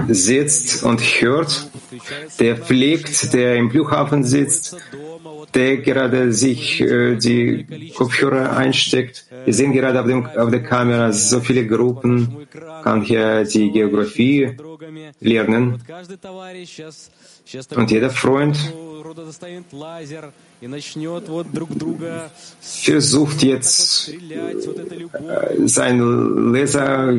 sitzt 0.07 0.83
und 0.83 1.01
hört, 1.01 1.71
der 2.39 2.57
pflegt, 2.57 3.33
der 3.33 3.55
im 3.55 3.71
Flughafen 3.71 4.23
sitzt, 4.23 4.77
der 5.53 5.77
gerade 5.77 6.33
sich 6.33 6.81
äh, 6.81 7.15
die 7.15 7.91
Kopfhörer 7.95 8.55
einsteckt. 8.55 9.25
Wir 9.45 9.53
sehen 9.53 9.73
gerade 9.73 9.99
auf, 9.99 10.07
dem, 10.07 10.25
auf 10.25 10.49
der 10.49 10.63
Kamera 10.63 11.11
so 11.11 11.39
viele 11.39 11.65
Gruppen, 11.67 12.47
kann 12.83 13.01
hier 13.01 13.43
die 13.43 13.71
Geografie 13.71 14.55
lernen. 15.19 15.81
Und 17.75 17.91
jeder 17.91 18.09
Freund 18.09 18.57
versucht 22.61 23.43
jetzt 23.43 24.09
äh, 24.09 24.13
sein 25.65 25.99
Laser, 26.51 27.13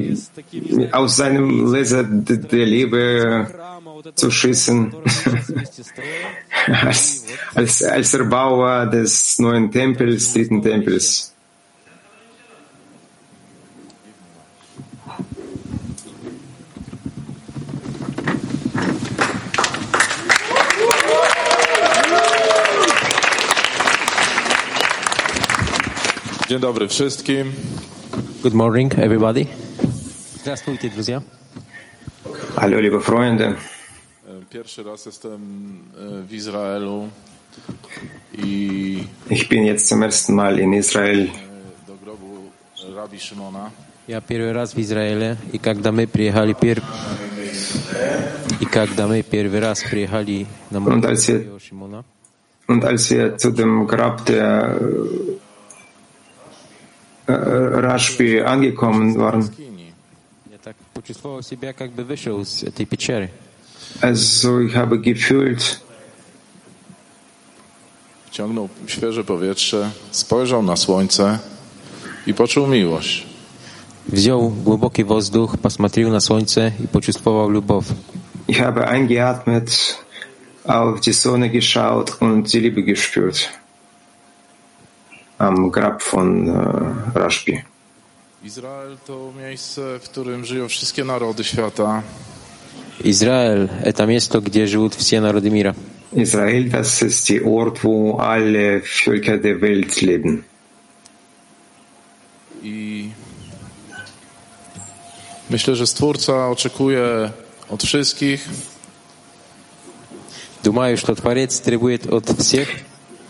aus 0.93 1.17
seinem 1.17 1.73
Laser 1.73 2.05
der 2.05 2.67
Liebe 2.67 3.47
zu 4.16 4.32
schießen. 4.32 4.94
вместе 5.48 5.84
строим. 5.84 6.88
als, 6.88 7.26
als, 7.56 7.84
als 7.84 8.14
Erbauer 8.14 8.88
des 8.88 9.40
neuen 9.40 9.72
Tempels, 9.72 10.34
dritten 10.34 10.62
Tempels. 10.62 11.34
Dzień 26.50 26.60
dobry 26.60 26.88
wszystkim. 26.88 27.54
Good 28.44 28.54
morning, 28.54 28.94
everybody. 29.00 29.48
Здравствуйте, 30.42 30.90
друзья. 30.90 31.22
Hallo, 32.56 32.80
liebe 32.80 33.00
Freunde. 33.00 33.56
E, 34.48 34.48
Pierwszy 34.50 34.84
raz 34.84 35.06
jestem 35.06 35.34
e, 35.98 36.28
w 36.28 36.34
Izraelu 36.34 37.10
i 38.38 39.04
Ich 39.30 39.50
bin 39.50 39.66
jetzt 39.66 39.88
zum 39.88 40.04
ersten 40.04 40.36
Mal 40.36 40.60
in 40.60 40.74
Israel. 40.74 41.20
e, 41.20 41.30
do 41.88 41.96
grobu 42.04 42.52
Rabi 42.96 43.20
Szymona 43.20 43.72
Я 44.08 44.22
первый 44.22 44.52
раз 44.52 44.74
в 44.76 44.80
Израиле, 44.80 45.38
и 45.54 45.58
когда 45.60 45.92
мы 45.92 46.08
приехали 46.08 46.54
пер... 46.54 46.82
и 48.60 48.66
когда 48.66 49.08
мы 49.08 49.24
первый 49.24 49.60
раз 49.60 49.84
приехали 49.84 50.46
на 50.72 50.80
Und 50.80 51.06
als 51.06 51.28
wir, 51.28 51.40
могилу 51.40 51.60
Шимона, 51.60 52.04
und 52.68 52.84
als 52.86 53.10
wir 53.12 53.38
zu 53.38 53.52
dem 53.52 53.88
Grab 53.88 54.26
der 54.26 54.80
äh, 57.28 57.32
äh, 57.32 57.36
Rashbi 57.88 58.42
angekommen 58.42 59.18
waren, 59.18 59.50
Kini. 59.56 59.94
я 60.52 60.58
так 60.64 60.76
почувствовал 60.94 61.42
себя, 61.42 61.74
как 61.74 61.92
бы 61.92 62.04
вышел 62.04 62.42
из 62.42 62.64
этой 62.64 62.86
пещеры. 62.86 63.30
also 64.02 64.62
ich 64.62 64.76
habe 64.76 64.98
gefühlt, 64.98 65.84
Wciągnął 68.26 68.70
świeże 68.88 69.24
powietrze, 69.24 69.92
spojrzał 70.12 70.64
na 70.64 70.76
słońce 70.76 71.40
i 72.28 72.34
poczuł 72.34 72.68
miłość. 72.68 73.26
Взял 74.08 74.50
глубокий 74.50 75.06
воздух, 75.06 75.58
посмотрел 75.58 76.10
на 76.10 76.20
солнце 76.20 76.72
и 76.84 76.88
почувствовал 76.88 77.52
любовь. 77.52 77.86
ich 78.48 78.60
habe 78.60 78.88
eingeatmet, 78.88 79.98
auf 80.66 81.00
die 81.02 81.14
Sonne 81.14 81.50
geschaut 81.50 82.22
und 82.22 82.54
die 82.54 82.60
Liebe 82.60 82.84
gespürt 82.84 83.50
am 85.38 85.72
Grab 85.72 86.02
von 86.02 86.48
äh, 86.48 87.20
Rashbi. 87.20 87.64
Izrael 88.44 88.98
to 89.08 89.32
miejsce, 89.38 90.00
w 90.00 90.10
którym 90.10 90.46
żyją 90.46 90.68
wszystkie 90.68 91.04
narody 91.04 91.44
świata. 91.44 92.04
Израиль — 93.04 93.84
это 93.84 94.06
место, 94.06 94.40
где 94.40 94.66
живут 94.66 94.94
все 94.94 95.20
народы 95.20 95.50
мира. 95.50 95.76
Israel, 96.12 96.70
das 96.70 97.02
ist 97.02 97.28
der 97.30 97.46
Ort, 97.46 97.84
wo 97.84 98.18
alle 98.20 98.82
Völker 98.82 99.42
der 99.42 99.60
Welt 99.62 100.02
leben. 100.02 100.44
I 102.64 103.10
myślę, 105.50 105.76
że 105.76 105.88
Stwórca 105.88 106.50
oczekuje 106.50 107.32
od 107.70 107.84
wszystkich, 107.84 108.50
Думаю, 110.64 110.98
что 110.98 111.14
Творец 111.14 111.60
требует 111.60 112.08
от 112.08 112.30
всех, 112.40 112.70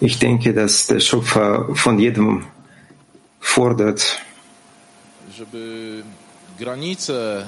Ich 0.02 0.20
denke, 0.20 0.54
dass 0.54 0.88
der 0.88 1.00
Schöpfer 1.00 1.66
von 1.70 2.00
jedem 2.00 2.46
fordert, 3.40 4.18
żeby 5.38 6.04
granice 6.60 7.46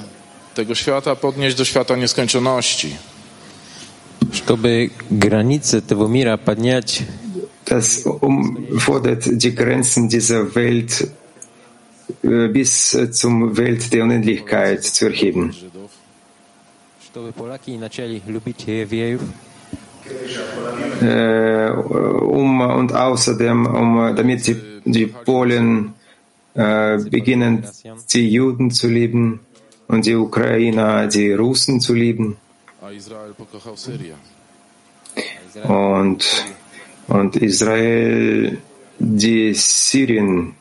tego 0.56 0.76
świata 0.76 1.16
podnieść 1.16 1.58
do 1.58 1.66
świata 1.66 1.96
nieskończoności. 1.96 2.96
чтобы 4.32 4.92
границы 5.10 5.78
этого 5.78 6.08
мира 6.08 6.38
поднять, 6.38 7.04
das 7.66 8.06
um, 8.22 8.80
fordert 8.80 9.24
die 9.26 9.52
Grenzen 9.54 10.10
dieser 10.10 10.56
Welt 10.56 11.08
äh, 12.24 12.48
bis 12.48 12.94
äh, 12.96 13.12
zum 13.12 13.56
Welt 13.56 13.94
der 13.94 14.04
Unendlichkeit 14.04 14.84
zu 14.84 15.06
erheben. 15.06 15.54
чтобы 17.12 17.32
поляки 17.32 17.72
начали 17.78 18.22
любить 18.28 18.68
евреев, 18.68 19.22
Äh, 21.02 21.72
um, 21.72 22.62
und 22.62 22.94
außerdem, 22.94 23.66
um, 23.66 24.16
damit 24.16 24.46
die, 24.48 24.56
die 24.86 25.08
Polen 25.08 25.94
äh, 26.54 26.98
beginnen, 27.10 27.66
die 28.14 28.30
Juden 28.30 28.70
zu 28.72 28.88
lieben 28.88 29.40
und 29.90 30.06
die 30.06 30.16
Ukrainer, 30.16 31.08
die 31.08 31.34
Russen 31.34 31.80
zu 31.80 31.94
lieben. 31.94 32.38
A 32.82 32.92
Izrael 32.92 33.34
pokochał 33.34 33.78
Syrię. 33.78 34.16
und, 35.64 36.46
und 37.08 37.36
Israel 37.36 38.58
die 39.00 39.54
Syrien 39.56 40.54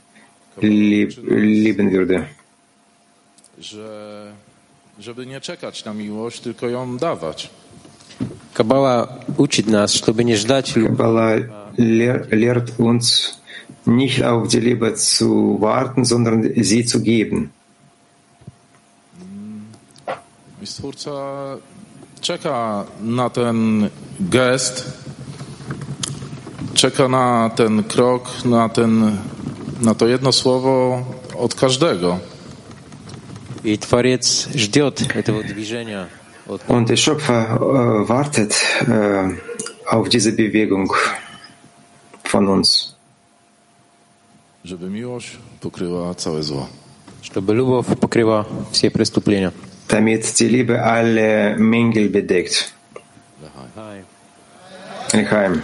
lieb, 0.60 1.10
lieben 1.26 1.90
würde. 1.90 2.26
Że, 3.58 4.32
żeby 4.98 5.26
nie 5.26 5.40
czekać 5.40 5.84
na 5.84 5.94
miłość, 5.94 6.40
tylko 6.40 6.68
ją 6.68 6.96
dawać. 6.96 7.50
Каббала 8.54 9.18
учит 9.36 9.66
нас, 9.66 9.94
чтобы 9.94 10.24
не 10.24 10.36
ждать 10.36 10.76
любви, 10.76 10.96
Kabbalah 10.96 11.40
lehr, 11.76 12.28
lehrt 12.30 12.78
uns, 12.78 13.40
nicht 13.86 14.22
auf 14.22 14.48
die 14.48 14.60
Liebe 14.60 14.94
zu 14.94 15.58
warten, 15.60 16.04
sondern 16.04 16.48
sie 16.56 16.84
zu 16.84 17.02
geben. 17.02 17.50
I 20.62 20.66
Stwórca 20.66 21.10
czeka 22.20 22.84
na 23.00 23.30
ten 23.30 23.88
gest, 24.20 24.92
czeka 26.74 27.08
na 27.08 27.50
ten 27.56 27.82
krok, 27.84 28.44
na, 28.44 28.68
ten, 28.68 29.18
na 29.80 29.94
to 29.94 30.06
jedno 30.08 30.32
słowo 30.32 31.02
od 31.38 31.54
każdego. 31.54 32.18
и 33.64 33.76
Творец 33.78 34.48
ждет 34.54 35.00
этого 35.16 35.42
движения 35.42 36.08
от 36.46 36.60
Und 36.68 36.88
der 36.90 36.96
Schöpfer 36.98 37.56
äh, 37.56 38.08
wartet 38.08 38.54
äh, 38.86 39.38
auf 39.86 40.08
diese 40.08 40.32
Bewegung 40.32 40.92
von 42.32 42.48
uns, 42.48 42.94
Żeby 44.64 44.90
miłość 44.90 45.36
pokryła 45.60 46.14
całe 46.14 46.42
zło. 46.42 46.66
чтобы 47.22 47.54
любовь 47.54 47.86
покрыла 48.00 48.44
все 48.72 48.90
преступления. 48.90 49.52
Damit 49.89 50.39
die 50.39 50.47
Liebe 50.47 50.81
alle 50.81 51.57
Mängel 51.57 52.09
bedeckt. 52.09 52.73
Lechaim. 55.11 55.63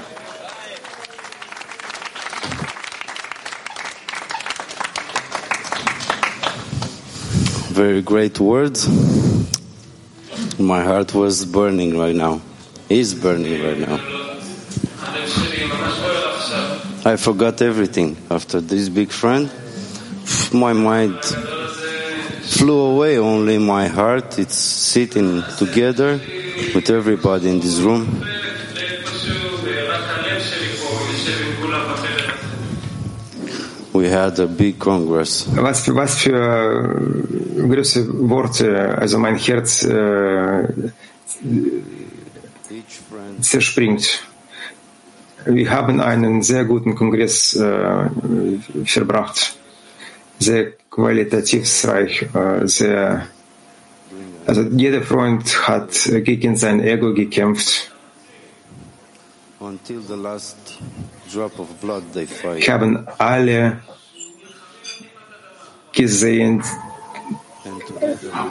Very 7.71 8.01
great 8.01 8.39
words. 8.39 8.87
My 10.57 10.81
heart 10.81 11.13
was 11.13 11.45
burning 11.45 11.97
right 11.97 12.15
now. 12.15 12.41
Is 12.89 13.13
burning 13.13 13.61
right 13.61 13.77
now. 13.77 13.99
I 17.05 17.17
forgot 17.17 17.61
everything 17.61 18.17
after 18.31 18.61
this 18.61 18.89
big 18.89 19.11
friend. 19.11 19.51
My 20.53 20.73
mind 20.73 21.19
flew 22.65 22.81
away. 22.93 23.19
Only 23.19 23.59
my 23.59 23.87
heart. 23.87 24.39
It's 24.39 24.57
sitting 24.57 25.43
together 25.57 26.19
with 26.73 26.89
everybody 26.89 27.49
in 27.49 27.59
this 27.59 27.77
room. 27.79 28.03
We 33.93 34.09
had 34.09 34.39
a 34.39 34.47
big 34.47 34.79
congress. 34.79 35.45
Was 35.55 35.85
für, 35.85 35.95
was 35.95 36.15
für 36.15 36.33
äh, 36.33 37.67
große 37.67 38.29
Worte, 38.29 38.97
also 38.97 39.19
mein 39.19 39.37
Herz 39.37 39.83
äh, 39.83 40.67
zerspringt. 43.41 44.21
Wir 45.45 45.69
haben 45.69 46.01
einen 46.01 46.41
sehr 46.41 46.65
guten 46.65 46.95
Kongress 46.95 47.55
äh, 47.55 48.09
verbracht, 48.85 49.55
sehr 50.39 50.73
qualitationsreich, 50.95 52.29
äh, 52.33 52.67
sehr, 52.67 53.27
also 54.47 54.61
jeder 54.61 55.01
Freund 55.01 55.67
hat 55.67 55.91
gegen 56.23 56.55
sein 56.55 56.79
Ego 56.79 57.13
gekämpft. 57.13 57.91
Ich 62.57 62.69
haben 62.69 63.07
alle 63.17 63.79
gesehen, 65.91 66.63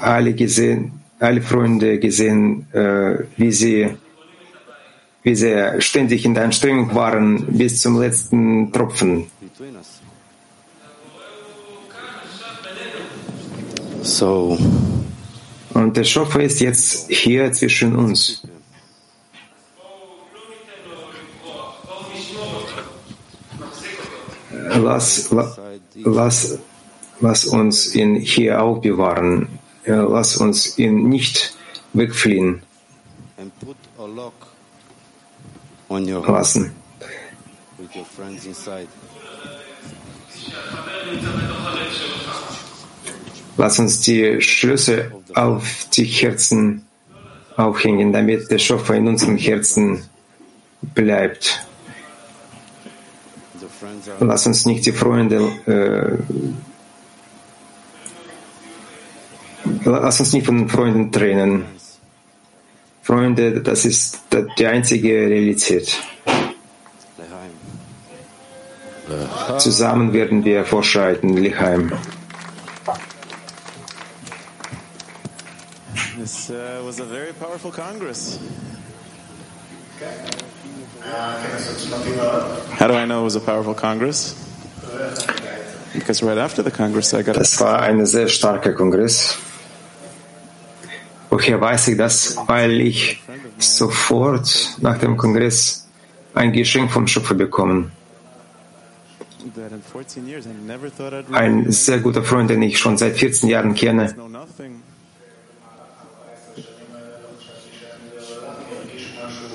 alle 0.00 0.35
gesehen, 0.35 0.92
alle 1.20 1.40
Freunde 1.40 1.98
gesehen, 1.98 2.66
äh, 2.72 3.24
wie 3.38 3.52
sie, 3.52 3.96
wie 5.22 5.35
sie 5.35 5.54
ständig 5.78 6.26
in 6.26 6.35
der 6.35 6.44
Anstrengung 6.44 6.94
waren 6.94 7.46
bis 7.57 7.80
zum 7.80 7.98
letzten 7.98 8.70
Tropfen. 8.72 9.30
So 14.04 14.58
Und 15.74 15.96
der 15.96 16.04
Schöpfer 16.04 16.40
ist 16.42 16.60
jetzt 16.60 17.10
hier 17.10 17.52
zwischen 17.52 17.96
uns. 17.96 18.42
Lass, 24.76 25.30
la, 25.30 25.56
lass, 25.94 26.58
lass 27.20 27.44
uns 27.46 27.94
ihn 27.94 28.16
hier 28.16 28.62
aufbewahren. 28.62 29.48
Lass 29.86 30.36
uns 30.36 30.78
ihn 30.78 31.08
nicht 31.08 31.56
wegfliehen 31.92 32.62
and 33.44 33.52
put 33.60 33.76
a 33.98 34.06
lock 34.06 34.32
on 35.88 36.04
your 36.04 36.20
heart 36.20 36.38
lassen. 36.38 36.72
with 37.78 37.94
your 37.94 38.04
friends 38.04 38.46
inside. 38.46 38.88
Lass 43.56 43.78
uns 43.78 44.00
die 44.00 44.40
Schlüssel 44.40 45.12
auf 45.34 45.86
die 45.92 46.04
Herzen 46.04 46.84
aufhängen, 47.56 48.12
damit 48.12 48.50
der 48.50 48.58
Schöpfer 48.58 48.94
in 48.94 49.06
unseren 49.08 49.36
Herzen 49.36 50.02
bleibt. 50.82 51.66
Lass 54.20 54.46
uns 54.46 54.66
nicht 54.66 54.86
die 54.86 54.92
Freunde, 54.92 55.52
äh, 55.66 56.18
lass 59.84 60.20
uns 60.20 60.32
nicht 60.32 60.46
von 60.46 60.58
den 60.58 60.68
Freunden 60.68 61.12
trennen. 61.12 61.64
Freunde, 63.02 63.60
das 63.60 63.84
ist 63.84 64.20
die 64.58 64.66
einzige 64.66 65.28
Realität. 65.28 65.96
Zusammen 69.58 70.12
werden 70.12 70.44
wir 70.44 70.64
vorschreiten, 70.64 71.36
Lichheim. 71.36 71.92
This 76.24 76.48
uh, 76.48 76.80
was 76.87 77.00
a 77.00 77.04
very 77.04 77.34
powerful 77.34 77.70
Congress. 77.70 78.38
How 82.78 82.87
do 82.88 82.94
I 82.94 83.04
know 83.04 83.20
it 83.20 83.24
was 83.24 83.37
a 83.37 83.40
powerful 83.40 83.74
Congress? 83.74 84.32
Because 85.92 86.22
right 86.22 86.38
after 86.38 86.62
the 86.62 86.70
Congress, 86.70 87.12
I 87.12 87.20
got 87.20 87.37
Das 87.37 87.60
war 87.60 87.82
ein 87.82 88.06
sehr 88.06 88.28
starker 88.28 88.72
Kongress. 88.72 89.37
Woher 91.28 91.60
weiß 91.60 91.88
ich 91.88 91.98
das? 91.98 92.38
Weil 92.46 92.80
ich 92.80 93.22
sofort 93.58 94.78
nach 94.80 94.96
dem 94.96 95.18
Kongress 95.18 95.87
ein 96.32 96.52
Geschenk 96.54 96.90
vom 96.90 97.06
Schöpfer 97.06 97.34
bekommen. 97.34 97.92
that 99.56 99.72
in 99.72 99.82
14 99.82 100.26
years 100.26 100.46
I 100.46 100.54
never 100.66 100.88
thought 100.88 101.12
I'd 101.12 101.28
read 101.28 101.38
ein 101.38 101.70
sehr 101.70 101.98
guter 101.98 102.22
Freund, 102.22 102.48
den 102.48 102.62
ich 102.62 102.78
schon 102.78 102.96
seit 102.96 103.18
14 103.18 103.50
Jahren 103.50 103.74
kenne. 103.74 104.14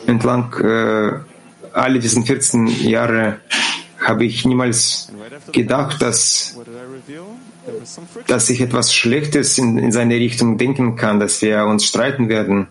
Entlang 0.09 0.51
äh, 0.63 1.19
alle 1.71 1.99
diesen 1.99 2.25
14 2.25 2.65
Jahre 2.89 3.41
habe 3.99 4.25
ich 4.25 4.43
niemals 4.43 5.11
gedacht, 5.51 6.01
dass, 6.01 6.57
dass 8.25 8.49
ich 8.49 8.59
etwas 8.59 8.91
Schlechtes 8.91 9.59
in, 9.59 9.77
in 9.77 9.91
seine 9.91 10.15
Richtung 10.15 10.57
denken 10.57 10.95
kann, 10.95 11.19
dass 11.19 11.43
wir 11.43 11.63
uns 11.65 11.85
streiten 11.85 12.27
werden. 12.27 12.69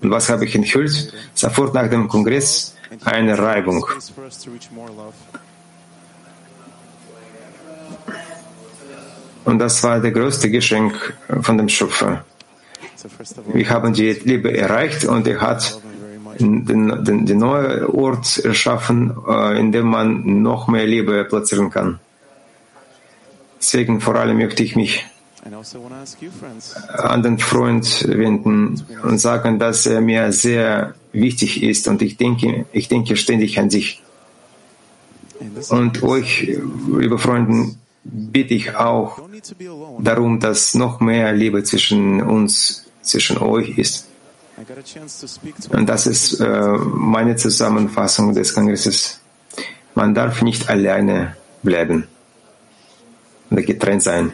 Und 0.00 0.10
was 0.10 0.28
habe 0.28 0.44
ich 0.44 0.54
enthüllt? 0.54 1.12
Sofort 1.34 1.74
nach 1.74 1.90
dem 1.90 2.06
Kongress 2.06 2.76
eine 3.04 3.36
Reibung. 3.36 3.84
Und 9.44 9.58
das 9.58 9.82
war 9.82 9.98
der 9.98 10.12
größte 10.12 10.50
Geschenk 10.50 11.14
von 11.40 11.58
dem 11.58 11.68
Schöpfer. 11.68 12.24
Wir 13.52 13.68
haben 13.70 13.92
die 13.92 14.12
Liebe 14.12 14.56
erreicht 14.56 15.04
und 15.04 15.26
er 15.26 15.40
hat 15.40 15.80
den, 16.40 17.04
den, 17.04 17.26
den 17.26 17.38
neuen 17.38 17.84
Ort 17.86 18.38
erschaffen, 18.38 19.16
äh, 19.28 19.58
in 19.58 19.72
dem 19.72 19.86
man 19.86 20.42
noch 20.42 20.68
mehr 20.68 20.86
Liebe 20.86 21.24
platzieren 21.24 21.70
kann. 21.70 22.00
Deswegen 23.60 24.00
vor 24.00 24.16
allem 24.16 24.38
möchte 24.38 24.62
ich 24.62 24.74
mich 24.74 25.04
and 25.44 25.54
also 25.54 25.88
an 26.88 27.22
den 27.22 27.38
Freund 27.38 28.06
wenden 28.06 28.84
und 29.02 29.18
sagen, 29.18 29.58
dass 29.58 29.86
er 29.86 30.00
mir 30.00 30.32
sehr 30.32 30.94
wichtig 31.12 31.62
ist 31.62 31.88
und 31.88 32.02
ich 32.02 32.16
denke, 32.16 32.66
ich 32.72 32.88
denke 32.88 33.16
ständig 33.16 33.58
an 33.58 33.70
sich. 33.70 34.02
Und 35.70 36.02
euch, 36.02 36.58
liebe 36.98 37.18
Freunde, 37.18 37.74
bitte 38.04 38.54
ich 38.54 38.76
auch 38.76 39.18
darum, 39.98 40.38
dass 40.40 40.74
noch 40.74 41.00
mehr 41.00 41.32
Liebe 41.32 41.64
zwischen 41.64 42.20
uns, 42.20 42.86
zwischen 43.00 43.38
euch 43.38 43.78
ist. 43.78 44.09
Und 45.70 45.86
das 45.88 46.06
ist 46.06 46.40
äh, 46.40 46.48
meine 46.94 47.36
Zusammenfassung 47.36 48.34
des 48.34 48.54
Kongresses. 48.54 49.20
Man 49.94 50.14
darf 50.14 50.42
nicht 50.42 50.68
alleine 50.68 51.36
bleiben 51.62 52.06
oder 53.50 53.62
getrennt 53.62 54.02
sein. 54.02 54.32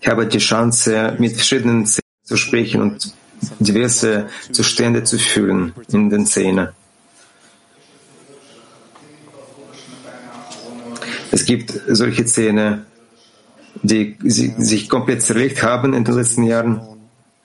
Ich 0.00 0.08
habe 0.08 0.26
die 0.26 0.38
Chance, 0.38 1.16
mit 1.18 1.32
verschiedenen 1.34 1.86
Szenen 1.86 2.02
zu 2.24 2.36
sprechen 2.36 2.80
und 2.82 3.12
diverse 3.58 4.26
Zustände 4.52 5.04
zu 5.04 5.18
fühlen 5.18 5.72
in 5.92 6.10
den 6.10 6.26
Szenen. 6.26 6.68
Es 11.30 11.44
gibt 11.44 11.72
solche 11.88 12.26
Szenen, 12.26 12.86
die 13.82 14.16
si- 14.24 14.54
sich 14.58 14.88
komplett 14.88 15.22
zerlegt 15.22 15.62
haben 15.62 15.92
in 15.94 16.04
den 16.04 16.14
letzten 16.14 16.44
Jahren, 16.44 16.80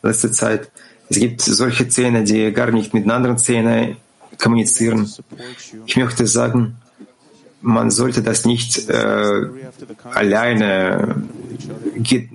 letzter 0.02 0.32
Zeit. 0.32 0.72
Es 1.12 1.20
gibt 1.20 1.42
solche 1.42 1.92
Szenen, 1.92 2.24
die 2.24 2.54
gar 2.54 2.72
nicht 2.72 2.94
mit 2.94 3.04
anderen 3.10 3.38
Szenen 3.38 3.98
kommunizieren. 4.42 5.12
Ich 5.86 5.98
möchte 5.98 6.26
sagen, 6.26 6.78
man 7.60 7.92
sollte 7.92 8.22
das 8.24 8.46
nicht 8.46 8.90
äh, 8.90 9.42
alleine 10.14 11.16
ge- 11.98 12.30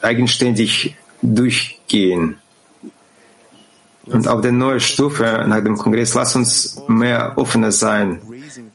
eigenständig 0.00 0.96
durchgehen. 1.20 2.36
Und 4.06 4.28
auf 4.28 4.40
der 4.40 4.52
neuen 4.52 4.78
Stufe 4.78 5.44
nach 5.48 5.64
dem 5.64 5.76
Kongress, 5.76 6.14
lass 6.14 6.36
uns 6.36 6.80
mehr 6.86 7.32
offener 7.36 7.72
sein, 7.72 8.20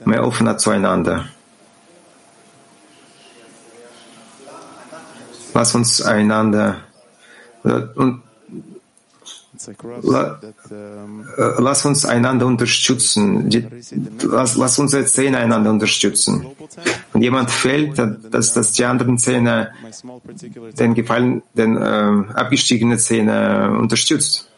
mehr 0.03 0.27
offener 0.27 0.57
zueinander. 0.57 1.29
Lass 5.53 5.73
uns 5.73 6.01
einander 6.01 6.81
und 7.95 8.26
lass 11.57 11.85
uns 11.85 12.05
einander 12.05 12.45
unterstützen. 12.45 13.49
Lass, 14.23 14.57
lass 14.57 14.79
unsere 14.79 15.05
Zähne 15.05 15.37
einander 15.37 15.69
unterstützen. 15.71 16.45
Wenn 17.13 17.21
jemand 17.21 17.51
fällt, 17.51 17.97
dass, 18.31 18.53
dass 18.53 18.71
die 18.73 18.85
anderen 18.85 19.17
Zähne 19.17 19.71
den 20.79 20.93
gefallen, 20.93 21.41
den 21.53 21.77
äh, 21.77 22.33
abgestiegene 22.33 22.97
Zähne 22.97 23.77
unterstützt. 23.79 24.49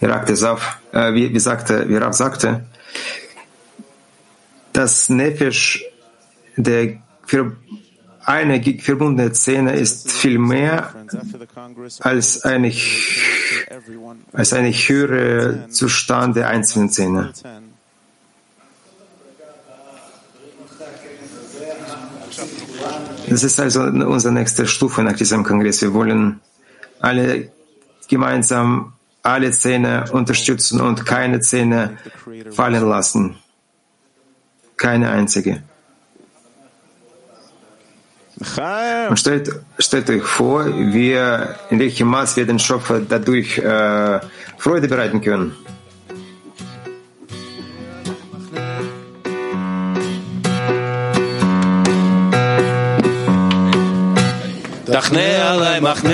Wie 0.00 0.06
Rav 0.06 0.42
auf, 0.44 0.78
äh, 0.92 1.12
wie, 1.14 1.34
wie 1.34 1.40
sagte, 1.40 1.88
wie 1.88 1.96
Rav 1.96 2.14
sagte, 2.14 2.66
das 4.72 5.08
Nefesh, 5.08 5.84
der 6.56 6.98
für 7.26 7.56
eine 8.28 8.62
verbundene 8.78 9.32
Zähne 9.32 9.74
ist 9.74 10.12
viel 10.12 10.38
mehr 10.38 10.94
als 12.00 12.42
eine, 12.42 12.70
als 14.34 14.52
eine 14.52 14.70
höhere 14.70 15.68
Zustand 15.70 16.36
der 16.36 16.48
einzelnen. 16.48 16.90
10. 16.90 17.30
Das 23.30 23.44
ist 23.44 23.60
also 23.60 23.82
unsere 23.82 24.34
nächste 24.34 24.66
Stufe 24.66 25.02
nach 25.02 25.16
diesem 25.16 25.42
Kongress. 25.42 25.80
Wir 25.80 25.94
wollen 25.94 26.40
alle 27.00 27.50
gemeinsam 28.08 28.92
alle 29.22 29.50
Zähne 29.52 30.04
unterstützen 30.12 30.82
und 30.82 31.06
keine 31.06 31.40
Zähne 31.40 31.96
fallen 32.50 32.86
lassen. 32.86 33.36
Keine 34.76 35.10
einzige. 35.10 35.62
Chaim! 38.55 39.09
Und 39.09 39.19
stellt, 39.19 39.49
stellt 39.79 40.09
euch 40.09 40.23
vor, 40.23 40.65
wir, 40.65 41.55
in 41.69 41.79
welchem 41.79 42.07
Maß 42.07 42.35
wir 42.37 42.45
den 42.45 42.59
Schöpfer 42.59 42.99
dadurch 42.99 43.57
äh, 43.57 44.19
Freude 44.57 44.87
bereiten 44.87 45.21
können. 45.21 45.55
תחנה 54.93 55.51
עליי 55.51 55.79
מחנה, 55.79 56.13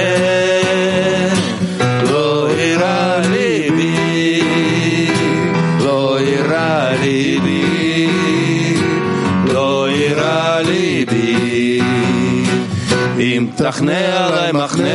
תחנה 13.56 14.28
עליי 14.28 14.52
מחנה, 14.52 14.89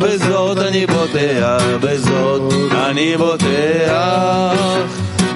בזאת 0.00 0.58
אני 0.58 0.86
בוטח, 0.86 1.62
בזאת 1.80 2.52
אני 2.72 3.16
בוטח. 3.16 4.50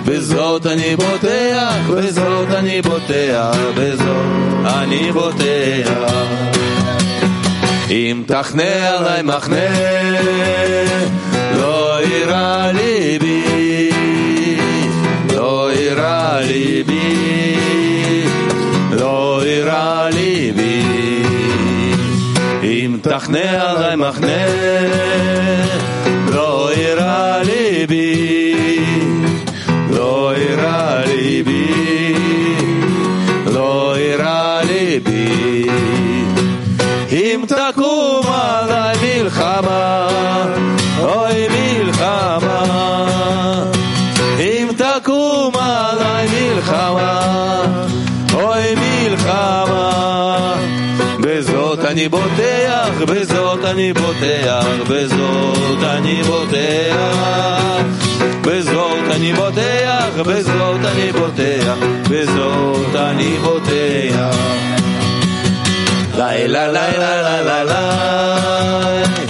בזאת 0.04 0.66
אני 0.66 0.96
בוטח, 0.96 1.74
בזאת 1.90 2.50
אני 2.50 2.82
בוטח, 2.82 3.56
בזאת 3.76 4.66
אני 4.66 5.12
בוטח. 5.12 6.14
אם 7.90 8.22
תחנה 8.26 8.88
עליי 8.88 9.22
מחנה, 9.22 9.56
לא 11.56 11.98
אירע 11.98 12.72
ליבי, 12.72 13.90
לא 15.34 15.70
אירע 15.70 16.40
ליבי, 16.40 17.56
לא 18.90 19.42
אירע 19.44 20.08
ליבי. 20.12 20.73
אם 22.94 23.00
תחנה 23.02 23.70
עלי 23.70 23.96
מחנה, 23.96 24.46
לא 26.32 26.70
אירע 26.70 27.42
ליבי, 27.42 28.54
לא 29.90 30.32
אירע 30.36 31.00
ליבי, 31.06 32.14
לא 33.46 33.96
אירע 33.96 34.60
ליבי. 34.64 35.66
אם 37.10 37.44
תקום 37.46 38.26
עלי 38.26 39.22
מלחמה, 39.22 40.08
אוי 41.00 41.46
מלחמה, 41.50 42.64
אם 44.38 44.68
תקום 44.76 45.52
עלי 45.56 46.26
מלחמה, 46.32 47.20
אוי 48.34 48.74
מלחמה, 48.74 49.84
בזאת 51.20 51.84
אני 51.84 52.08
בוטח. 52.08 52.43
בזאת 53.73 53.73
אני 53.73 53.93
בוטח. 53.93 54.65
בזאת 58.41 59.11
אני 59.15 59.33
בוטח, 59.33 60.21
בזאת 60.25 60.85
אני 60.85 61.11
בוטח, 61.11 61.75
בזאת 62.09 62.95
אני 62.95 63.37
בוטח. 63.37 64.35
לילה 66.17 66.67
לילה 66.67 67.21
לילה 67.21 67.41
לילה 67.41 67.63
לילה 67.63 69.22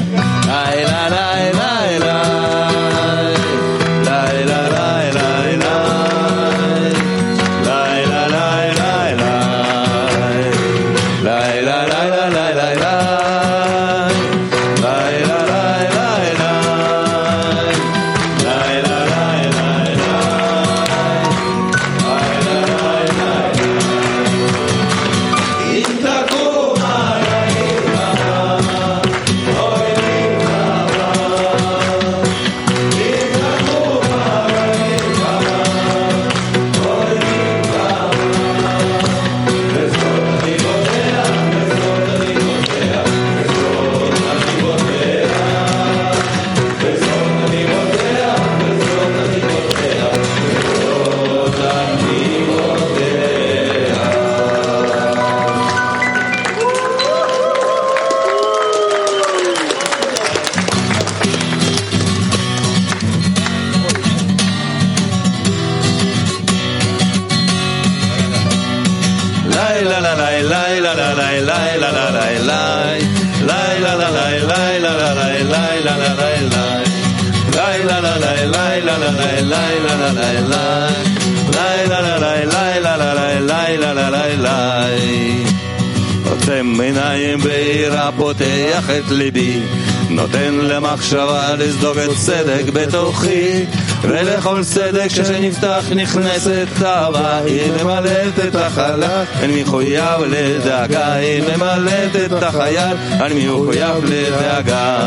בתוכי 92.74 93.64
ולכל 94.02 94.64
צדק 94.64 95.08
שנפתח 95.08 95.84
נכנסת 95.96 96.66
אהבה 96.84 97.38
היא 97.38 97.72
ממלאת 97.82 98.38
את 98.48 98.54
החלל 98.54 99.24
אני 99.42 99.62
מחויב 99.62 100.20
לדאגה. 100.26 101.12
היא 101.12 101.42
ממלאת 101.42 102.16
את 102.26 102.42
החייל 102.42 102.96
אני 103.20 103.46
מחויב 103.46 104.04
לדאגה. 104.04 104.98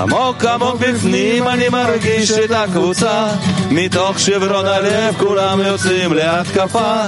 עמוק 0.00 0.44
עמוק 0.44 0.76
בפנים 0.80 1.48
אני 1.48 1.68
מרגיש 1.68 2.30
את 2.30 2.50
הקבוצה. 2.50 3.26
מתוך 3.70 4.20
שברון 4.20 4.66
הלב 4.66 5.14
כולם 5.18 5.60
יוצאים 5.60 6.12
להתקפה. 6.12 7.00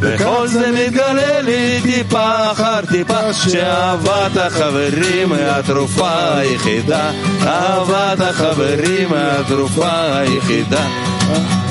וכל 0.00 0.46
זה 0.46 0.70
מתגלה 0.72 1.40
לי 1.40 1.80
טיפה 1.82 2.52
אחר 2.52 2.80
טיפה. 2.90 3.32
שאהבת 3.32 4.36
החברים 4.36 5.32
היא 5.32 5.44
התרופה 5.46 6.34
היחידה 6.34 7.10
אהבת 7.47 8.19
החברים 8.19 9.13
היא 9.13 9.21
התרופה 9.39 9.89
היחידה 10.13 10.87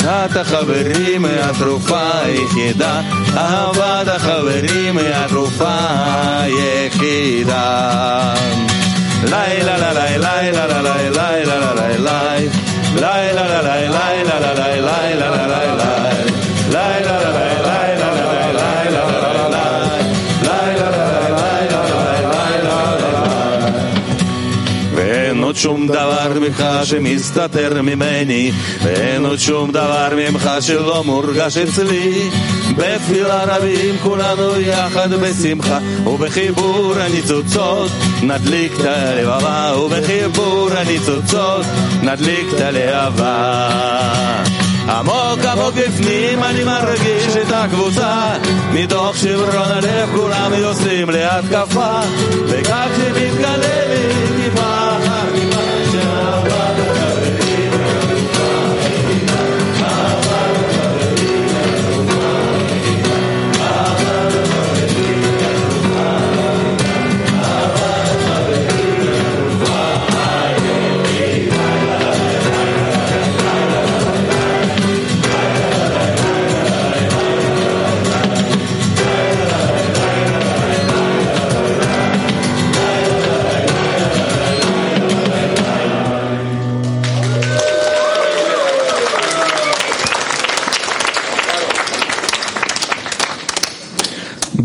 אהבת 0.05 0.37
החברים 0.37 1.25
היא 1.25 1.41
התרופה 1.41 2.01
היחידה 2.25 3.01
אהבת 3.37 4.09
החברים 4.09 4.99
היא 4.99 5.15
התרופה 5.15 5.77
היחידה 6.41 8.35
לילה 9.25 9.77
לילה 9.79 10.19
לילה 10.19 10.67
לילה 10.67 10.83
לילה 10.83 11.75
לילה 11.75 12.37
לילה 12.95 13.53
לילה 13.53 13.93
לילה 13.93 14.55
לילה 14.55 14.70
שום 25.62 25.88
דבר 25.88 26.40
ממך 26.40 26.64
שמסתתר 26.84 27.82
ממני 27.82 28.52
ואין 28.84 29.26
עוד 29.26 29.40
שום 29.40 29.72
דבר 29.72 30.10
ממך 30.18 30.50
שלא 30.60 31.04
מורגש 31.06 31.58
אצלי. 31.58 32.30
בתפילה 32.76 33.44
רבים 33.44 33.96
כולנו 34.04 34.60
יחד 34.60 35.14
בשמחה 35.14 35.80
ובחיבור 36.06 36.94
הניצוצות 37.00 37.92
נדליק 38.24 38.74
את 38.80 38.86
הלבבה 38.86 39.74
ובחיבור 39.78 40.70
הניצוצות 40.78 41.66
נדליק 42.04 42.48
את 42.56 42.62
הלהבה 42.62 43.70
עמוק 44.90 45.46
עמוק 45.52 45.74
בפנים 45.76 46.44
אני 46.44 46.64
מרגיש 46.64 47.36
את 47.42 47.52
הקבוצה 47.52 48.38
מתוך 48.74 49.18
שברון 49.18 49.72
הלב 49.72 50.10
כולם 50.16 50.52
יוצאים 50.54 51.10
להתקפה 51.10 52.00
וכך 52.48 52.88
שמתגלה 52.98 53.58
לי 53.88 54.44
טיפה 54.44 55.21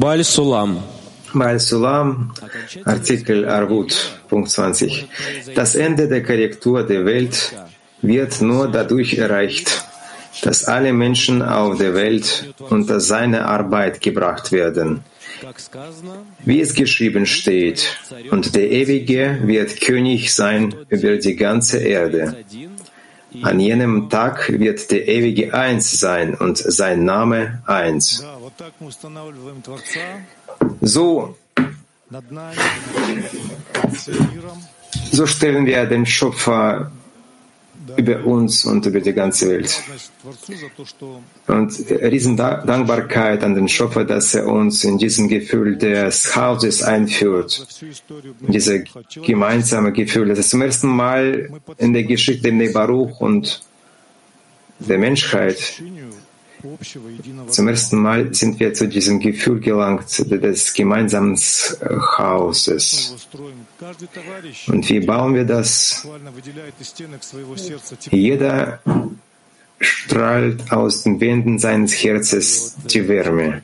Баль 0.06 0.24
Сулам. 0.24 0.82
Baal 1.34 1.60
Sulam, 1.60 2.34
Artikel 2.86 3.48
Arvut, 3.48 4.20
Punkt 4.28 4.50
20. 4.50 5.08
Das 5.56 5.76
Ende 5.76 6.08
der 6.08 6.24
Korrektur 6.24 6.84
der 6.84 7.06
Welt 7.06 7.54
wird 8.02 8.42
nur 8.42 8.68
dadurch 8.68 9.18
erreicht, 9.18 9.86
dass 10.44 10.66
alle 10.66 10.92
Menschen 10.92 11.42
auf 11.42 11.78
der 11.78 11.94
Welt 11.94 12.54
unter 12.70 13.00
seine 13.00 13.46
Arbeit 13.46 14.02
gebracht 14.02 14.52
werden. 14.52 15.04
Wie 16.46 16.60
es 16.60 16.74
geschrieben 16.74 17.26
steht, 17.26 17.98
und 18.30 18.56
der 18.56 18.70
Ewige 18.72 19.40
wird 19.44 19.82
König 19.82 20.34
sein 20.34 20.76
über 20.90 21.18
die 21.18 21.36
ganze 21.36 21.78
Erde. 21.80 22.36
An 23.42 23.60
jenem 23.60 24.10
Tag 24.10 24.52
wird 24.60 24.92
der 24.92 25.08
Ewige 25.08 25.54
eins 25.54 26.00
sein 26.00 26.36
und 26.36 26.58
sein 26.58 27.06
Name 27.06 27.62
eins. 27.66 28.24
So, 30.81 31.37
so 35.13 35.27
stellen 35.27 35.67
wir 35.67 35.87
den 35.87 36.07
Schöpfer 36.07 36.91
über 37.97 38.25
uns 38.25 38.65
und 38.65 38.85
über 38.87 39.01
die 39.01 39.13
ganze 39.13 39.49
Welt. 39.49 39.83
Und 41.47 41.91
Riesendankbarkeit 41.91 43.43
an 43.43 43.55
den 43.55 43.69
Schöpfer, 43.69 44.05
dass 44.05 44.35
er 44.35 44.47
uns 44.47 44.85
in 44.85 44.99
diesem 44.99 45.29
Gefühl 45.29 45.77
des 45.77 46.35
Hauses 46.35 46.83
einführt. 46.83 47.67
in 48.41 48.53
Dieses 48.53 48.85
gemeinsame 49.23 49.93
Gefühl. 49.93 50.29
Das 50.29 50.39
ist 50.39 50.51
zum 50.51 50.63
ersten 50.63 50.89
Mal 50.89 51.51
in 51.79 51.93
der 51.93 52.05
Geschichte 52.05 52.49
im 52.49 52.73
Baruch 52.73 53.21
und 53.21 53.63
der 54.79 54.99
Menschheit, 54.99 55.83
zum 57.49 57.69
ersten 57.69 57.99
Mal 57.99 58.35
sind 58.35 58.59
wir 58.61 58.75
zu 58.75 58.89
diesem 58.89 59.21
Gefühl 59.21 59.61
gelangt 59.61 60.31
des 60.31 60.75
gemeinsamen 60.75 61.37
Hauses. 62.19 63.29
Und 64.67 64.89
wie 64.89 65.01
bauen 65.01 65.35
wir 65.35 65.45
das? 65.45 66.07
Jeder 68.11 68.81
strahlt 69.79 70.73
aus 70.73 71.03
den 71.03 71.21
Wänden 71.21 71.59
seines 71.59 71.93
Herzens 71.93 72.77
die 72.91 73.07
Wärme. 73.09 73.63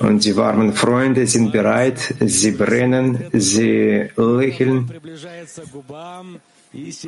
Und 0.00 0.24
die 0.24 0.36
warmen 0.36 0.72
Freunde 0.72 1.26
sind 1.26 1.52
bereit, 1.52 2.14
sie 2.20 2.52
brennen, 2.52 3.24
sie 3.32 4.08
lächeln. 4.16 4.90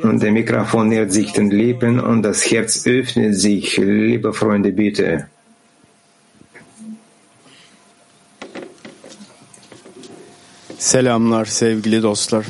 Und 0.01 0.23
der 0.23 0.31
Mikrofon 0.31 0.89
nähert 0.89 1.11
sich 1.11 1.33
den 1.33 1.51
Lippen 1.51 1.99
und 1.99 2.23
das 2.23 2.49
Herz 2.49 2.87
öffnet 2.87 3.35
sich. 3.35 3.77
Liebe 3.77 4.33
Freunde, 4.33 4.71
bitte. 4.71 5.27
Selamlar 10.77 11.45
sevgili 11.45 12.01
dostlar. 12.01 12.45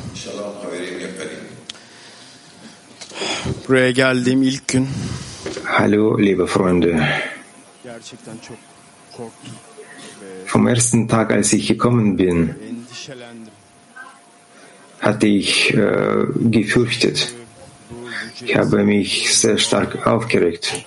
Buraya 3.68 3.90
geldiğim 3.90 4.42
ilk 4.42 4.68
gün 4.68 4.88
Hallo, 5.64 6.18
liebe 6.18 6.46
Freunde. 6.46 7.08
Vom 10.46 10.68
ersten 10.68 11.08
Tag, 11.08 11.32
als 11.32 11.52
ich 11.52 11.68
gekommen 11.68 12.16
bin. 12.16 12.54
Hatte 15.02 15.26
ich 15.26 15.74
äh, 15.74 16.24
gefürchtet. 16.50 17.34
Ich 18.44 18.56
habe 18.56 18.82
mich 18.84 19.36
sehr 19.36 19.58
stark 19.58 20.06
aufgeregt. 20.06 20.84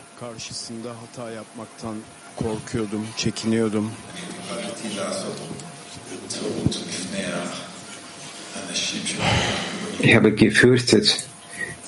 Ich 10.00 10.16
habe 10.16 10.32
gefürchtet, 10.34 11.28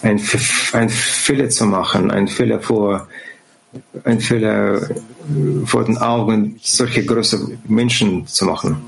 ein, 0.02 0.18
F- 0.18 0.74
ein 0.74 0.90
Fehler 0.90 1.50
zu 1.50 1.66
machen, 1.66 2.12
ein 2.12 2.28
Fehler 2.28 2.60
vor, 2.62 3.08
ein 4.04 4.20
Fehler 4.22 4.90
vor 5.66 5.84
den 5.84 5.98
Augen 5.98 6.60
solcher 6.64 7.02
große 7.04 7.58
Menschen 7.68 8.26
zu 8.28 8.46
machen. 8.46 8.82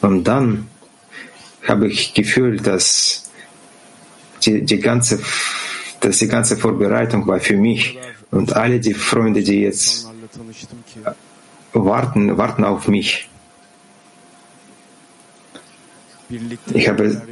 Und 0.00 0.24
dann 0.24 0.68
habe 1.66 1.88
ich 1.88 2.14
gefühlt, 2.14 2.66
dass 2.66 3.30
die, 4.44 4.62
die 4.62 4.78
ganze, 4.78 5.20
dass 6.00 6.18
die 6.18 6.28
ganze 6.28 6.56
Vorbereitung 6.56 7.26
war 7.26 7.40
für 7.40 7.56
mich 7.56 7.98
und 8.30 8.54
alle 8.54 8.80
die 8.80 8.94
Freunde, 8.94 9.42
die 9.42 9.62
jetzt 9.62 10.08
warten, 11.72 12.36
warten 12.38 12.64
auf 12.64 12.88
mich. 12.88 13.28
Ich 16.74 16.88
habe 16.88 17.22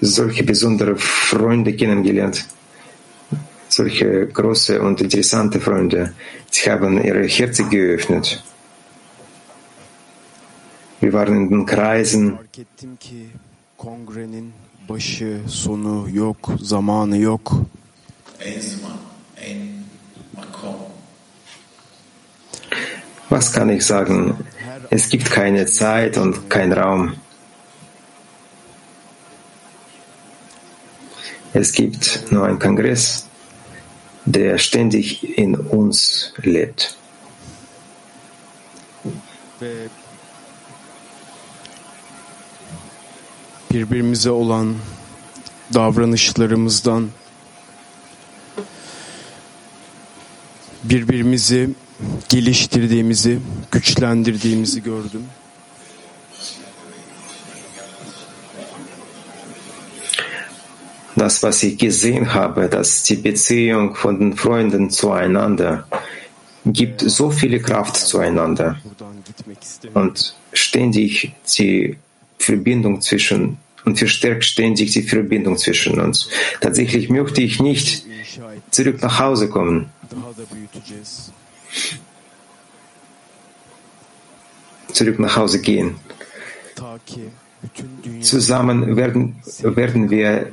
solche 0.00 0.44
besondere 0.44 0.96
Freunde 0.96 1.72
kennengelernt. 1.74 2.46
Solche 3.68 4.26
große 4.26 4.80
und 4.80 5.00
interessante 5.00 5.60
Freunde. 5.60 6.12
Sie 6.50 6.70
haben 6.70 7.02
ihre 7.02 7.24
Herzen 7.24 7.68
geöffnet. 7.70 8.42
Wir 11.00 11.12
waren 11.14 11.34
in 11.34 11.48
den 11.48 11.66
Kreisen. 11.66 12.38
Was 23.30 23.52
kann 23.52 23.68
ich 23.70 23.86
sagen? 23.86 24.36
Es 24.90 25.08
gibt 25.08 25.30
keine 25.30 25.64
Zeit 25.66 26.18
und 26.18 26.50
kein 26.50 26.72
Raum. 26.72 27.14
Es 31.52 31.72
gibt 31.72 32.30
nur 32.30 32.44
einen 32.46 32.58
Kongress, 32.58 33.26
der 34.24 34.58
ständig 34.58 35.38
in 35.38 35.54
uns 35.54 36.32
lebt. 36.42 36.96
Birbirimize 43.72 44.30
olan 44.30 44.74
davranışlarımızdan 45.74 47.08
birbirimizi 50.84 51.70
geliştirdiğimizi, 52.28 53.38
güçlendirdiğimizi 53.70 54.82
gördüm. 54.82 55.24
Das, 61.18 61.34
was 61.34 61.64
ich 61.64 61.78
gesehen 61.78 62.24
habe, 62.24 62.72
dass 62.72 63.10
die 63.10 63.24
Beziehung 63.24 63.96
von 63.96 64.20
den 64.20 64.32
Freunden 64.32 64.88
zueinander 64.88 65.84
gibt 66.72 67.10
so 67.10 67.30
viele 67.30 67.62
Kraft 67.62 67.96
zueinander 67.96 68.76
und 69.94 70.34
ständig 70.54 71.32
die 71.58 71.98
Verbindung 72.40 73.00
zwischen 73.00 73.58
und 73.84 73.98
verstärkt 73.98 74.44
ständig 74.44 74.92
die 74.92 75.02
Verbindung 75.02 75.56
zwischen 75.56 76.00
uns. 76.00 76.28
Tatsächlich 76.60 77.08
möchte 77.08 77.40
ich 77.40 77.60
nicht 77.60 78.04
zurück 78.70 79.00
nach 79.02 79.18
Hause 79.18 79.48
kommen. 79.48 79.90
zurück 84.92 85.18
nach 85.18 85.36
Hause 85.36 85.60
gehen. 85.60 85.96
Zusammen 88.20 88.96
werden, 88.96 89.36
werden 89.62 90.10
wir 90.10 90.50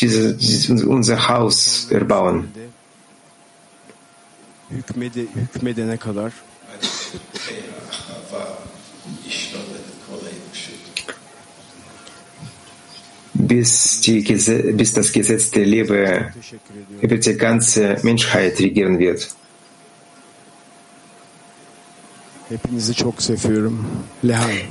diese, 0.00 0.34
diese, 0.34 0.86
unser 0.86 1.28
Haus 1.28 1.88
erbauen. 1.90 2.48
hükmede, 4.70 5.26
Bis, 13.48 14.00
die, 14.02 14.22
Gese- 14.28 14.72
bis 14.74 14.92
das 14.92 15.10
Gesetz 15.12 15.50
der 15.50 15.64
Liebe 15.64 16.32
über 17.00 17.16
die 17.16 17.34
ganze 17.34 17.96
Menschheit 18.02 18.58
regieren 18.60 18.98
wird. 18.98 19.28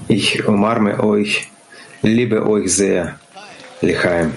Ich 0.07 0.47
umarme 0.47 1.03
euch, 1.03 1.47
liebe 2.01 2.45
euch 2.47 2.73
sehr. 2.73 3.19
Lechaim. 3.81 4.33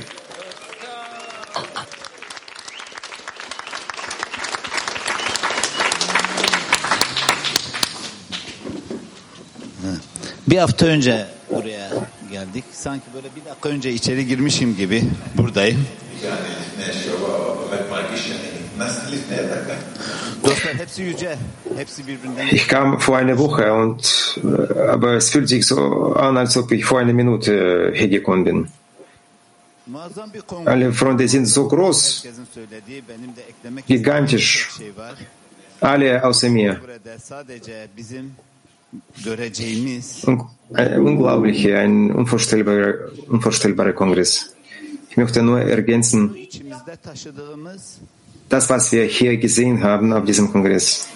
Bir 10.47 10.61
hafta 10.61 10.87
önce 10.87 11.27
buraya 11.51 11.91
geldik. 12.41 12.65
Sanki 12.73 13.05
böyle 13.15 13.29
bir 13.37 13.51
dakika 13.51 13.69
önce 13.69 13.93
içeri 13.93 14.27
girmişim 14.27 14.77
gibi 14.77 15.05
buradayım. 15.37 15.87
Ich 22.53 22.69
kam 22.69 22.99
vor 22.99 23.19
einer 23.19 23.39
Woche 23.39 23.73
und 23.73 24.03
äh, 24.45 24.91
aber 24.95 25.17
es 25.17 25.31
fühlt 25.31 25.49
sich 25.49 25.67
so 25.67 25.77
an, 26.17 26.37
als 26.37 26.57
ob 26.57 26.73
ich 26.73 26.85
vor 26.85 27.01
einer 27.01 27.13
Minute 27.13 27.53
äh, 27.53 27.99
hergekommen 27.99 28.45
bin. 28.45 28.69
Alle 30.67 30.93
Freunde 30.93 31.29
sind 31.29 31.47
so 31.47 31.69
groß, 31.69 32.27
Gigantisch. 33.87 34.69
alle 35.81 36.25
außer 36.25 36.49
mir. 36.49 36.81
Göreceğimiz 39.25 40.25
Un- 40.27 40.41
Ein 40.75 41.01
unglaublicher, 41.01 41.75
ein 41.85 42.11
unvorstellbarer, 42.15 42.95
unvorstellbarer 43.29 43.95
Kongress. 43.95 44.47
Ich 45.11 45.17
möchte 45.17 45.43
nur 45.43 45.61
ergänzen, 45.61 46.37
das, 48.51 48.71
was 48.71 48.93
wir 48.93 49.05
hier 49.05 49.37
gesehen 49.37 49.83
haben 49.83 50.13
auf 50.13 50.25
diesem 50.25 50.53
Kongress, 50.53 51.09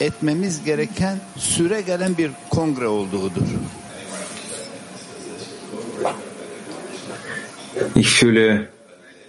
etmemiz 0.00 0.64
gereken 0.64 1.20
süre 1.36 1.82
gelen 1.82 2.16
bir 2.16 2.30
kongre 2.50 2.88
olduğudur. 2.88 3.42
ich 7.94 8.10
fühle, 8.10 8.68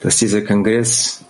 dass 0.02 0.18
dieser 0.18 0.42
Kongress 0.42 1.21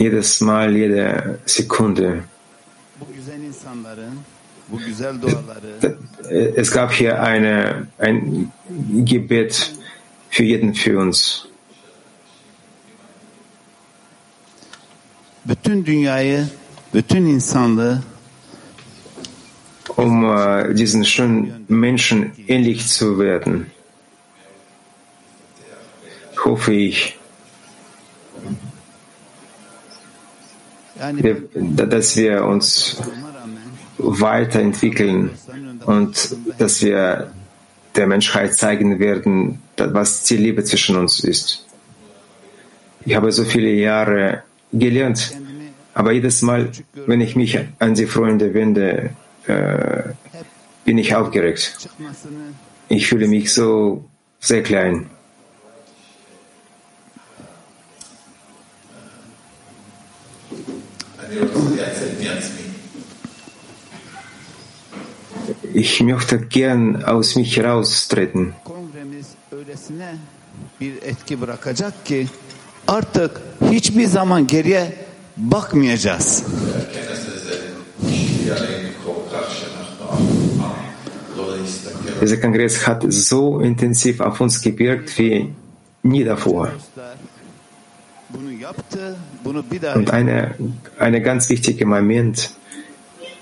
jedes 0.00 0.40
Mal, 0.40 0.74
jede 0.74 1.38
Sekunde 1.44 2.24
Es 6.56 6.70
gab 6.70 6.92
hier 6.92 7.20
eine, 7.22 7.88
ein 7.98 8.52
Gebet 9.04 9.72
für 10.30 10.44
jeden 10.44 10.74
für 10.74 10.98
uns. 10.98 11.48
um 19.96 20.24
äh, 20.24 20.74
diesen 20.74 21.04
schönen 21.04 21.64
Menschen 21.68 22.32
ähnlich 22.46 22.86
zu 22.86 23.18
werden. 23.18 23.70
Hoffe 26.44 26.72
ich, 26.72 27.19
wir, 31.14 31.42
dass 31.54 32.16
wir 32.16 32.44
uns 32.44 32.96
weiterentwickeln 33.98 35.30
und 35.86 36.36
dass 36.58 36.82
wir 36.82 37.32
der 37.96 38.06
Menschheit 38.06 38.54
zeigen 38.54 38.98
werden, 38.98 39.60
was 39.76 40.24
die 40.24 40.36
Liebe 40.36 40.64
zwischen 40.64 40.96
uns 40.96 41.20
ist. 41.20 41.66
Ich 43.04 43.14
habe 43.14 43.32
so 43.32 43.44
viele 43.44 43.70
Jahre 43.72 44.42
gelernt, 44.72 45.36
aber 45.94 46.12
jedes 46.12 46.42
Mal, 46.42 46.70
wenn 47.06 47.20
ich 47.20 47.34
mich 47.34 47.58
an 47.78 47.94
die 47.94 48.06
Freunde 48.06 48.54
wende, 48.54 49.10
äh, 49.46 50.02
bin 50.84 50.98
ich 50.98 51.14
aufgeregt. 51.14 51.88
Ich 52.88 53.08
fühle 53.08 53.26
mich 53.28 53.52
so 53.52 54.04
sehr 54.38 54.62
klein. 54.62 55.06
Ich 65.74 66.00
möchte 66.02 66.38
gern 66.38 67.04
aus 67.04 67.36
mich 67.36 67.56
heraustreten. 67.56 68.54
artık 72.86 73.40
hiçbir 73.70 74.06
zaman 74.06 74.46
geriye 74.46 74.92
bakmayacağız. 75.36 76.44
Dieser 82.20 82.40
Kongress 82.40 82.86
hat 82.86 83.02
so 83.12 83.60
intensiv 83.60 84.20
auf 84.20 84.40
uns 84.40 84.60
gewirkt 84.60 85.18
wie 85.18 85.52
nie 86.02 86.24
davor. 86.24 86.68
Und 89.94 90.10
eine, 90.10 90.54
eine 90.98 91.20
ganz 91.22 91.48
wichtige 91.48 91.86
Moment, 91.86 92.50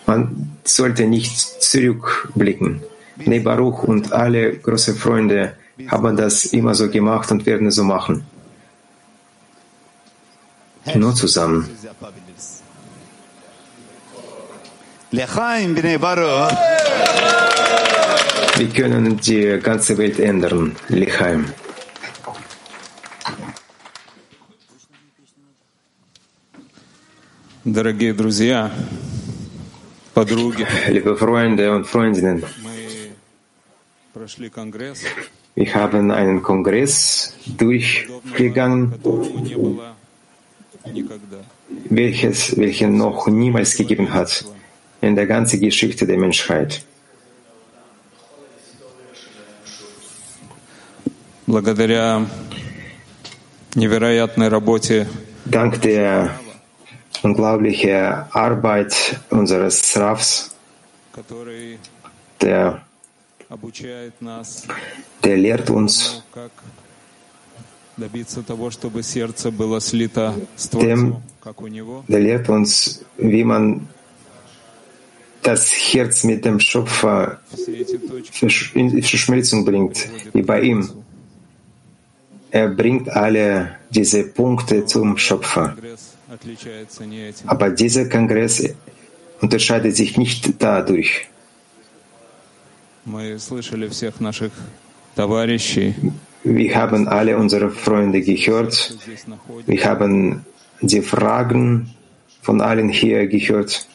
man 0.07 0.57
sollte 0.64 1.05
nicht 1.05 1.38
zurückblicken. 1.61 2.82
Nee, 3.18 3.39
Baruch 3.39 3.84
und 3.84 4.11
alle 4.11 4.57
große 4.57 4.95
Freunde 4.95 5.53
haben 5.88 6.18
das 6.18 6.45
immer 6.45 6.74
so 6.76 6.89
gemacht 6.89 7.32
und 7.32 7.45
werden 7.45 7.68
es 7.68 7.76
so 7.76 7.84
machen. 7.84 8.26
Nur 10.95 11.16
zusammen. 11.16 11.64
siz 11.64 11.84
yapabiliriz. 11.84 12.61
Lechaim 15.11 15.76
bnei 15.76 15.97
Baruch. 15.97 16.51
Wir 18.57 18.70
können 18.70 19.18
die 19.18 19.59
ganze 19.61 19.97
Welt 19.97 20.20
ändern. 20.20 20.76
Lichaim. 20.89 21.45
Дорогие 27.66 28.14
друзья, 28.14 28.72
подруги, 28.74 29.16
Liebe 30.18 31.16
Freunde 31.18 31.72
und 31.72 31.86
Freundinnen, 31.88 32.43
мы 32.61 33.11
прошли 34.14 34.49
конгресс, 34.49 35.03
wir 35.55 35.74
haben 35.74 36.11
einen 36.11 36.43
Kongress 36.43 37.36
durchgegangen, 37.45 38.91
которого 38.91 39.39
не 39.39 39.55
было 39.55 39.95
никогда. 40.86 41.38
welches, 41.89 42.55
welchen 42.57 42.97
noch 42.97 43.28
niemals 43.28 43.76
gegeben 43.76 44.14
hat 44.14 44.45
in 45.01 45.16
der 45.16 45.26
ganzen 45.26 45.59
Geschichte 45.59 46.05
der 46.05 46.18
Menschheit. 46.18 46.84
Благодаря 51.45 52.26
невероятной 53.76 54.47
работе 54.47 55.07
Dank 55.45 55.82
der 55.82 56.39
unglaubliche 57.23 58.27
Arbeit 58.33 59.21
unseres 59.31 59.97
Rafs, 59.97 60.55
der, 62.41 62.83
der 65.25 65.37
lehrt 65.37 65.71
uns, 65.71 66.23
dem, 70.81 71.16
der 72.09 72.21
lehrt 72.21 72.49
uns, 72.49 73.05
wie 73.16 73.45
man 73.45 73.89
das 75.43 75.73
Herz 75.73 76.25
mit 76.25 76.45
dem 76.45 76.61
Schöpfer 76.61 77.41
in 78.75 79.03
Verschmelzung 79.03 79.64
bringt, 79.64 80.09
wie 80.33 80.43
bei 80.43 80.61
ihm. 80.61 80.91
Er 82.51 82.69
bringt 82.69 83.09
alle 83.11 83.77
diese 83.91 84.25
Punkte 84.25 84.85
zum 84.87 85.16
Schöpfer. 85.19 85.77
Aber 87.47 87.70
dieser 87.70 88.09
Kongress 88.09 88.64
unterscheidet 89.41 89.97
sich 89.97 90.16
nicht 90.16 90.53
dadurch. 90.59 91.28
Wir 96.45 96.74
haben 96.76 97.09
alle 97.09 97.36
unsere 97.36 97.70
Freunde 97.70 98.20
gehört. 98.20 98.97
Wir 99.66 99.84
haben 99.84 100.45
die 100.80 101.03
Fragen 101.03 101.95
von 102.43 102.61
allen 102.61 102.89
hier 102.89 103.26
gehört. 103.26 103.86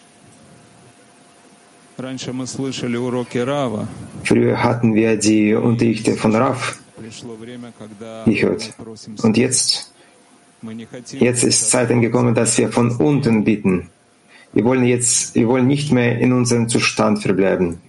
Früher 4.23 4.63
hatten 4.63 4.95
wir 4.95 5.17
die 5.17 5.53
Unterrichte 5.53 6.13
von 6.15 6.35
Raf 6.35 6.79
gehört. 8.25 8.73
Und 9.21 9.37
jetzt 9.37 9.92
Jetzt 11.19 11.43
ist 11.43 11.69
Zeit 11.69 11.89
gekommen, 11.89 12.33
dass 12.33 12.57
wir 12.57 12.71
von 12.71 12.91
unten 12.91 13.43
bitten. 13.43 13.89
Wir 14.53 14.63
wollen 14.63 14.85
jetzt, 14.85 15.35
wir 15.35 15.47
wollen 15.47 15.67
nicht 15.67 15.91
mehr 15.91 16.19
in 16.19 16.31
unserem 16.31 16.69
Zustand 16.69 17.21
verbleiben. 17.21 17.79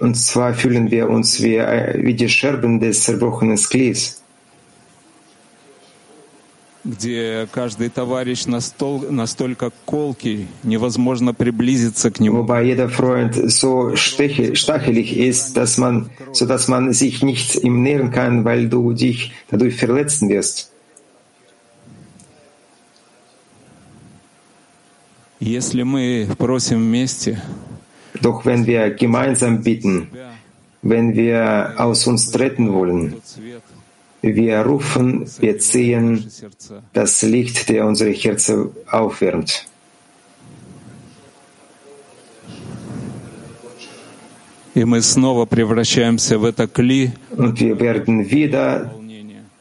Und 0.00 0.14
zwar 0.14 0.54
fühlen 0.54 0.90
wir 0.90 1.08
uns 1.08 1.42
wie, 1.42 1.56
äh, 1.56 1.98
wie 2.02 2.14
die 2.14 2.28
Scherben 2.28 2.80
des 2.80 3.04
zerbrochenen 3.04 3.56
Sklis. 3.56 4.23
Где 6.84 7.48
каждый 7.50 7.88
товарищ 7.88 8.44
настол- 8.46 9.10
настолько 9.10 9.72
колкий, 9.86 10.48
невозможно 10.62 11.32
приблизиться 11.32 12.10
к 12.10 12.20
нему. 12.20 12.42
wobei 12.42 12.62
jeder 12.64 12.88
Freund 12.88 13.34
so 13.48 13.96
stachelig 13.96 15.16
ist, 15.16 15.56
dass 15.56 15.78
man, 15.78 16.10
so 16.32 16.46
dass 16.46 16.68
man 16.68 16.92
sich 16.92 17.22
nicht 17.22 17.56
ihm 17.56 17.82
nähern 17.82 18.10
kann, 18.10 18.44
weil 18.44 18.68
du 18.68 18.92
dich 18.92 19.32
dadurch 19.50 19.76
verletzen 19.76 20.28
wirst. 20.28 20.70
Если 25.40 25.82
мы 25.82 26.28
просим 26.38 26.78
вместе, 26.78 27.42
Doch 28.22 28.44
wenn 28.46 28.64
wir 28.66 28.90
gemeinsam 28.90 29.62
bitten, 29.62 30.08
wenn 30.82 31.14
wir 31.16 31.74
aus 31.76 32.06
uns 32.06 32.30
treten 32.30 32.72
wollen, 32.72 33.14
Wir 34.26 34.60
rufen, 34.60 35.26
wir 35.38 35.58
ziehen 35.58 36.26
das 36.94 37.20
Licht, 37.20 37.68
der 37.68 37.84
unsere 37.84 38.10
Herzen 38.10 38.70
aufwärmt. 38.90 39.66
Und 47.36 47.60
wir 47.60 47.80
werden 47.80 48.30
wieder 48.30 48.94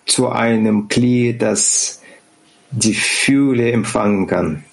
zu 0.06 0.30
einem 0.30 0.88
Kli, 0.88 1.38
das 1.38 2.00
die 2.72 2.94
Fühle 2.94 3.70
empfangen 3.72 4.28
kann. 4.28 4.64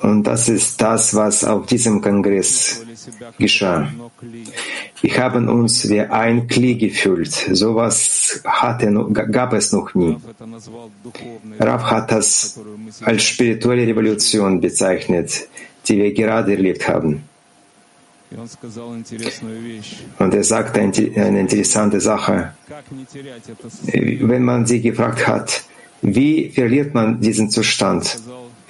Und 0.00 0.24
das 0.24 0.48
ist 0.48 0.80
das, 0.80 1.14
was 1.14 1.44
auf 1.44 1.66
diesem 1.66 2.00
Kongress 2.00 2.84
geschah. 3.38 3.88
Wir 5.00 5.16
haben 5.18 5.48
uns 5.48 5.88
wie 5.88 6.00
ein 6.00 6.48
Klee 6.48 6.74
gefühlt. 6.74 7.32
Sowas 7.52 8.40
hatte, 8.44 8.92
gab 9.30 9.52
es 9.52 9.72
noch 9.72 9.94
nie. 9.94 10.16
Rav 11.60 11.84
hat 11.84 12.10
das 12.10 12.58
als 13.02 13.22
spirituelle 13.22 13.86
Revolution 13.86 14.60
bezeichnet, 14.60 15.48
die 15.86 15.98
wir 15.98 16.12
gerade 16.12 16.52
erlebt 16.52 16.88
haben. 16.88 17.22
Und 20.18 20.34
er 20.34 20.44
sagte 20.44 20.80
eine 20.80 21.40
interessante 21.40 22.00
Sache. 22.00 22.52
Wenn 23.92 24.42
man 24.42 24.66
sie 24.66 24.80
gefragt 24.80 25.26
hat, 25.28 25.62
wie 26.02 26.50
verliert 26.50 26.94
man 26.94 27.20
diesen 27.20 27.48
Zustand? 27.48 28.18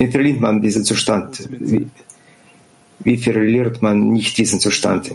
Wie 0.05 0.11
verliert 0.11 0.41
man 0.41 0.61
diesen 0.61 0.85
Zustand? 0.85 1.49
Wie, 1.51 1.87
wie 3.01 3.17
verliert 3.17 3.81
man 3.81 4.13
nicht 4.13 4.37
diesen 4.37 4.61
Zustand? 4.61 5.15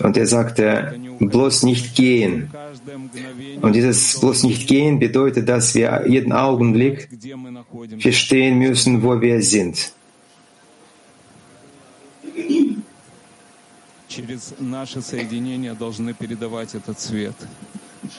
Und 0.00 0.16
er 0.16 0.26
sagte, 0.26 0.94
bloß 1.18 1.62
nicht 1.62 1.96
gehen. 1.96 2.50
Und 3.62 3.74
dieses 3.74 4.20
bloß 4.20 4.44
nicht 4.44 4.68
gehen 4.68 4.98
bedeutet, 4.98 5.48
dass 5.48 5.74
wir 5.74 6.04
jeden 6.06 6.32
Augenblick 6.32 7.08
verstehen 7.98 8.58
müssen, 8.58 9.02
wo 9.02 9.20
wir 9.20 9.42
sind. 9.42 9.92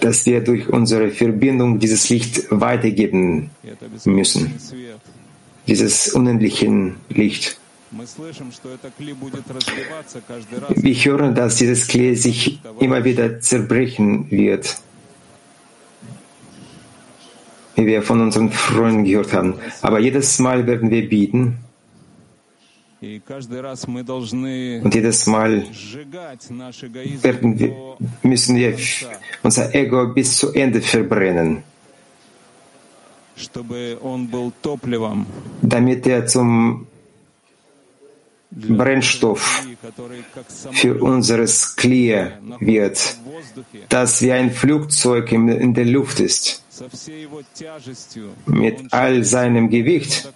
Dass 0.01 0.25
wir 0.25 0.41
durch 0.41 0.69
unsere 0.69 1.09
Verbindung 1.11 1.79
dieses 1.79 2.09
Licht 2.09 2.45
weitergeben 2.51 3.49
müssen 4.05 4.53
dieses 5.69 6.09
unendlichen 6.09 6.97
Licht. 7.09 7.59
Wir 10.75 10.95
hören, 10.95 11.35
dass 11.35 11.55
dieses 11.55 11.87
Klee 11.87 12.13
sich 12.15 12.59
immer 12.79 13.03
wieder 13.03 13.39
zerbrechen 13.39 14.29
wird, 14.29 14.77
wie 17.75 17.85
wir 17.85 18.01
von 18.03 18.21
unseren 18.21 18.51
Freunden 18.51 19.05
gehört 19.05 19.33
haben. 19.33 19.55
Aber 19.81 19.99
jedes 19.99 20.39
Mal 20.39 20.65
werden 20.67 20.91
wir 20.91 21.07
bieten. 21.09 21.57
Und 23.01 24.93
jedes 24.93 25.25
Mal 25.27 25.63
wir, 27.59 27.73
müssen 28.23 28.55
wir 28.57 28.75
unser 29.41 29.73
Ego 29.73 30.07
bis 30.13 30.37
zu 30.37 30.51
Ende 30.53 30.81
verbrennen. 30.81 31.63
Чтобы 33.39 33.97
он 34.01 34.27
был 34.27 34.51
топливом, 34.61 35.25
damit 35.61 36.05
er 36.07 36.25
zum 36.27 36.87
Brennstoff 38.51 39.67
für 40.71 40.95
unseres 40.95 41.75
Klee 41.75 42.31
wird, 42.59 43.17
das 43.89 44.21
wie 44.21 44.31
ein 44.31 44.51
Flugzeug 44.51 45.31
in 45.31 45.73
der 45.73 45.85
Luft 45.85 46.19
ist. 46.19 46.63
Mit 48.45 48.93
all 48.93 49.23
seinem 49.23 49.69
Gewicht 49.69 50.33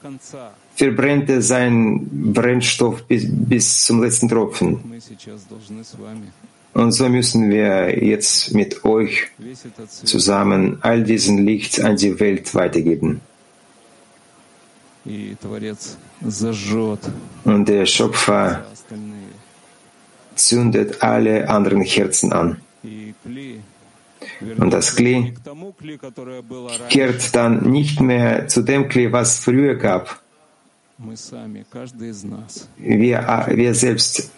verbrennt 0.75 1.29
er 1.29 1.41
seinen 1.41 2.33
Brennstoff 2.33 3.03
bis, 3.07 3.25
bis 3.27 3.85
zum 3.85 4.03
letzten 4.03 4.27
Tropfen. 4.27 4.79
Und 6.73 6.91
so 6.91 7.07
müssen 7.07 7.49
wir 7.49 8.03
jetzt 8.03 8.53
mit 8.53 8.83
euch 8.83 9.27
zusammen 9.87 10.79
all 10.81 11.03
diesen 11.03 11.45
Licht 11.45 11.79
an 11.81 11.97
die 11.97 12.19
Welt 12.19 12.55
weitergeben. 12.55 13.21
Und 17.43 17.69
der 17.69 17.85
Schöpfer 17.85 18.65
zündet 20.35 21.03
alle 21.03 21.47
anderen 21.49 21.81
Herzen 21.81 22.33
an. 22.33 22.57
Und 24.57 24.73
das 24.73 24.95
Kli 24.95 25.33
kehrt 26.89 27.35
dann 27.35 27.69
nicht 27.69 27.99
mehr 27.99 28.47
zu 28.47 28.61
dem 28.61 28.87
Kli, 28.89 29.11
was 29.11 29.37
früher 29.39 29.75
gab. 29.75 30.21
Wir, 32.77 33.47
wir 33.49 33.75
selbst 33.75 34.31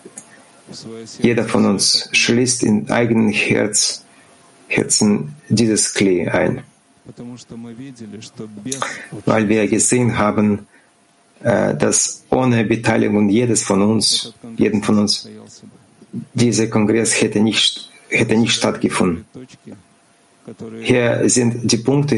jeder 1.21 1.45
von 1.45 1.65
uns 1.65 2.09
schließt 2.11 2.63
in 2.63 2.89
eigenen 2.89 3.29
Herz, 3.29 4.03
Herzen 4.67 5.35
dieses 5.49 5.93
Klee 5.93 6.27
ein. 6.27 6.63
Weil 9.25 9.47
wir 9.47 9.67
gesehen 9.67 10.17
haben, 10.17 10.67
äh, 11.43 11.75
dass 11.75 12.23
ohne 12.29 12.65
Beteiligung 12.65 13.29
jedes 13.29 13.63
von 13.63 13.81
uns, 13.81 14.33
jeden 14.57 14.81
von 14.81 14.99
uns, 14.99 15.29
dieser 16.33 16.67
Kongress 16.67 17.21
hätte 17.21 17.39
nicht, 17.39 17.91
hätte 18.09 18.35
nicht 18.35 18.53
stattgefunden. 18.53 19.25
Hier 20.81 21.29
sind 21.29 21.71
die 21.71 21.77
Punkte 21.77 22.15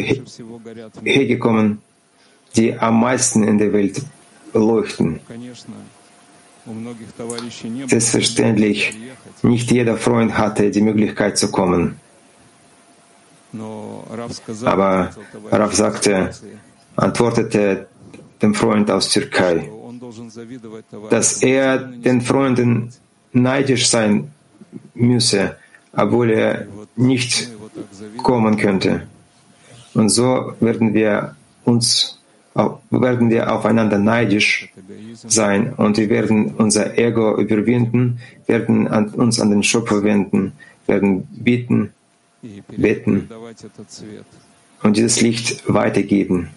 hergekommen, 1.04 1.80
die 2.56 2.78
am 2.78 3.00
meisten 3.00 3.44
in 3.44 3.58
der 3.58 3.72
Welt 3.74 4.02
leuchten. 4.54 5.20
Selbstverständlich, 7.88 8.98
nicht 9.42 9.72
jeder 9.72 9.98
Freund 9.98 10.38
hatte 10.38 10.70
die 10.70 10.82
Möglichkeit 10.82 11.38
zu 11.38 11.52
kommen. 11.52 12.00
Aber 14.66 15.12
Rav 15.52 15.74
sagte, 15.74 16.32
antwortete 16.96 17.88
dem 18.42 18.54
Freund 18.54 18.92
aus 18.92 19.10
Türkei, 19.10 19.70
dass 21.10 21.42
er 21.42 21.78
den 21.78 22.22
Freunden 22.22 22.92
neidisch 23.32 23.90
sein 23.90 24.32
müsse, 24.94 25.56
obwohl 25.94 26.32
er 26.32 26.68
nicht 26.96 27.50
kommen 28.18 28.58
könnte. 28.58 29.08
Und 29.94 30.10
so 30.10 30.54
werden 30.60 30.94
wir 30.94 31.36
uns 31.64 32.17
werden 32.90 33.30
wir 33.30 33.54
aufeinander 33.54 34.00
neidisch 34.00 34.70
sein 35.28 35.74
und 35.74 35.98
wir 35.98 36.10
werden 36.10 36.56
unser 36.58 36.98
Ego 36.98 37.38
überwinden, 37.38 38.20
werden 38.48 38.88
an 38.88 39.10
uns 39.10 39.40
an 39.40 39.52
den 39.52 39.64
Schöpfer 39.64 40.04
wenden, 40.04 40.54
werden 40.88 41.28
beten, 41.32 41.94
beten 42.76 43.30
und 44.84 44.98
dieses 44.98 45.22
Licht 45.22 45.64
weitergeben. 45.68 46.50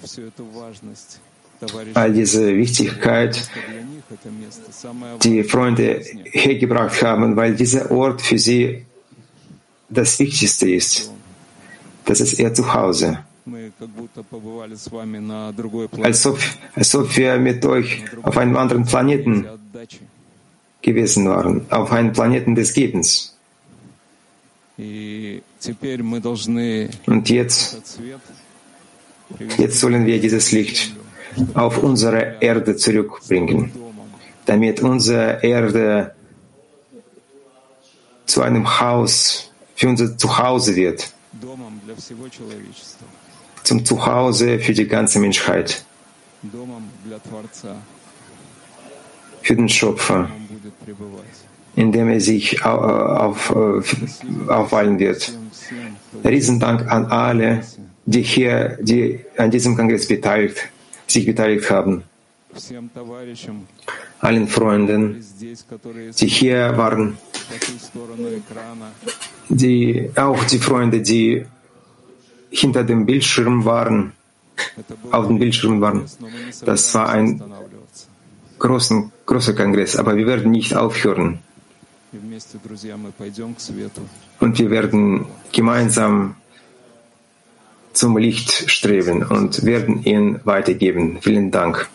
All 1.93 2.13
diese 2.13 2.57
Wichtigkeit, 2.57 3.51
die 5.23 5.45
Freunde 5.45 6.01
hergebracht 6.25 7.03
haben, 7.03 7.37
weil 7.37 7.55
dieser 7.55 7.91
Ort 7.91 8.23
für 8.23 8.39
sie 8.39 8.87
das 9.91 10.19
Wichtigste 10.19 10.71
ist. 10.71 11.13
Das 12.07 12.21
ist 12.21 12.39
ihr 12.39 12.55
Zuhause. 12.55 13.19
Als 16.03 16.27
ob, 16.27 16.39
als 16.75 16.95
ob 16.95 17.17
wir 17.17 17.39
mit 17.39 17.65
euch 17.65 18.03
auf 18.23 18.37
einem 18.37 18.57
anderen 18.57 18.85
Planeten 18.85 19.47
gewesen 20.83 21.29
waren, 21.29 21.71
auf 21.71 21.91
einem 21.93 22.13
Planeten 22.13 22.55
des 22.55 22.73
Gebens. 22.73 23.37
Und 27.07 27.29
jetzt, 27.29 27.79
jetzt 29.59 29.81
sollen 29.81 30.07
wir 30.07 30.21
dieses 30.21 30.53
Licht 30.53 30.95
auf 31.55 31.83
unsere 31.83 32.37
Erde 32.41 32.77
zurückbringen, 32.77 33.73
damit 34.47 34.81
unsere 34.81 35.43
Erde 35.43 36.15
zu 38.27 38.43
einem 38.43 38.81
Haus, 38.81 39.51
für 39.75 39.89
unser 39.89 40.17
Zuhause 40.17 40.77
wird 40.77 41.13
zum 43.63 43.85
Zuhause 43.85 44.59
für 44.59 44.73
die 44.73 44.87
ganze 44.87 45.19
Menschheit, 45.19 45.85
für 49.43 49.57
den 49.57 49.69
Schöpfer, 49.69 50.31
in 51.77 51.93
dem 51.93 52.09
er 52.09 52.21
sich 52.21 52.59
äh, 52.59 52.65
auf, 52.65 53.51
äh, 53.51 53.55
auf, 53.55 53.97
aufweilen 54.49 54.99
wird. 54.99 55.33
Riesendank 56.25 56.91
an 56.91 57.07
alle, 57.07 57.63
die 58.07 58.23
hier, 58.23 58.79
die 58.81 59.21
an 59.37 59.51
diesem 59.51 59.77
Kongress 59.77 60.07
beteiligt, 60.07 60.69
sich 61.07 61.27
beteiligt 61.27 61.71
haben. 61.71 62.03
Allen 64.21 64.49
Freunden, 64.49 65.25
die 66.21 66.27
hier 66.27 66.77
waren, 66.77 67.17
die, 69.49 70.11
auch 70.17 70.45
die 70.45 70.59
Freunde, 70.59 71.01
die 71.01 71.47
hinter 72.51 72.85
dem 72.85 73.07
Bildschirm 73.07 73.65
waren, 73.65 74.13
auf 75.11 75.27
dem 75.27 75.39
Bildschirm 75.39 75.81
waren. 75.81 76.05
Das 76.65 76.95
war 76.95 77.09
ein 77.09 77.43
großen, 78.59 79.11
großer 79.27 79.55
Kongress, 79.55 79.97
aber 79.97 80.17
wir 80.17 80.27
werden 80.27 80.51
nicht 80.51 80.77
aufhören. 80.77 81.39
Und 84.41 84.59
wir 84.59 84.71
werden 84.71 85.27
gemeinsam 85.53 86.35
zum 87.93 88.17
Licht 88.19 88.71
streben 88.71 89.23
und 89.23 89.65
werden 89.65 90.03
ihn 90.05 90.41
weitergeben. 90.45 91.19
Vielen 91.21 91.51
Dank. 91.51 91.89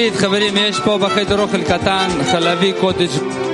חברים, 0.09 0.13
חברים, 0.13 0.57
יש 0.57 0.79
פה 0.79 0.97
בחדר 0.97 1.39
אוכל 1.39 1.63
קטן, 1.63 2.07
חלבי, 2.31 2.73
קוטג' 2.79 3.50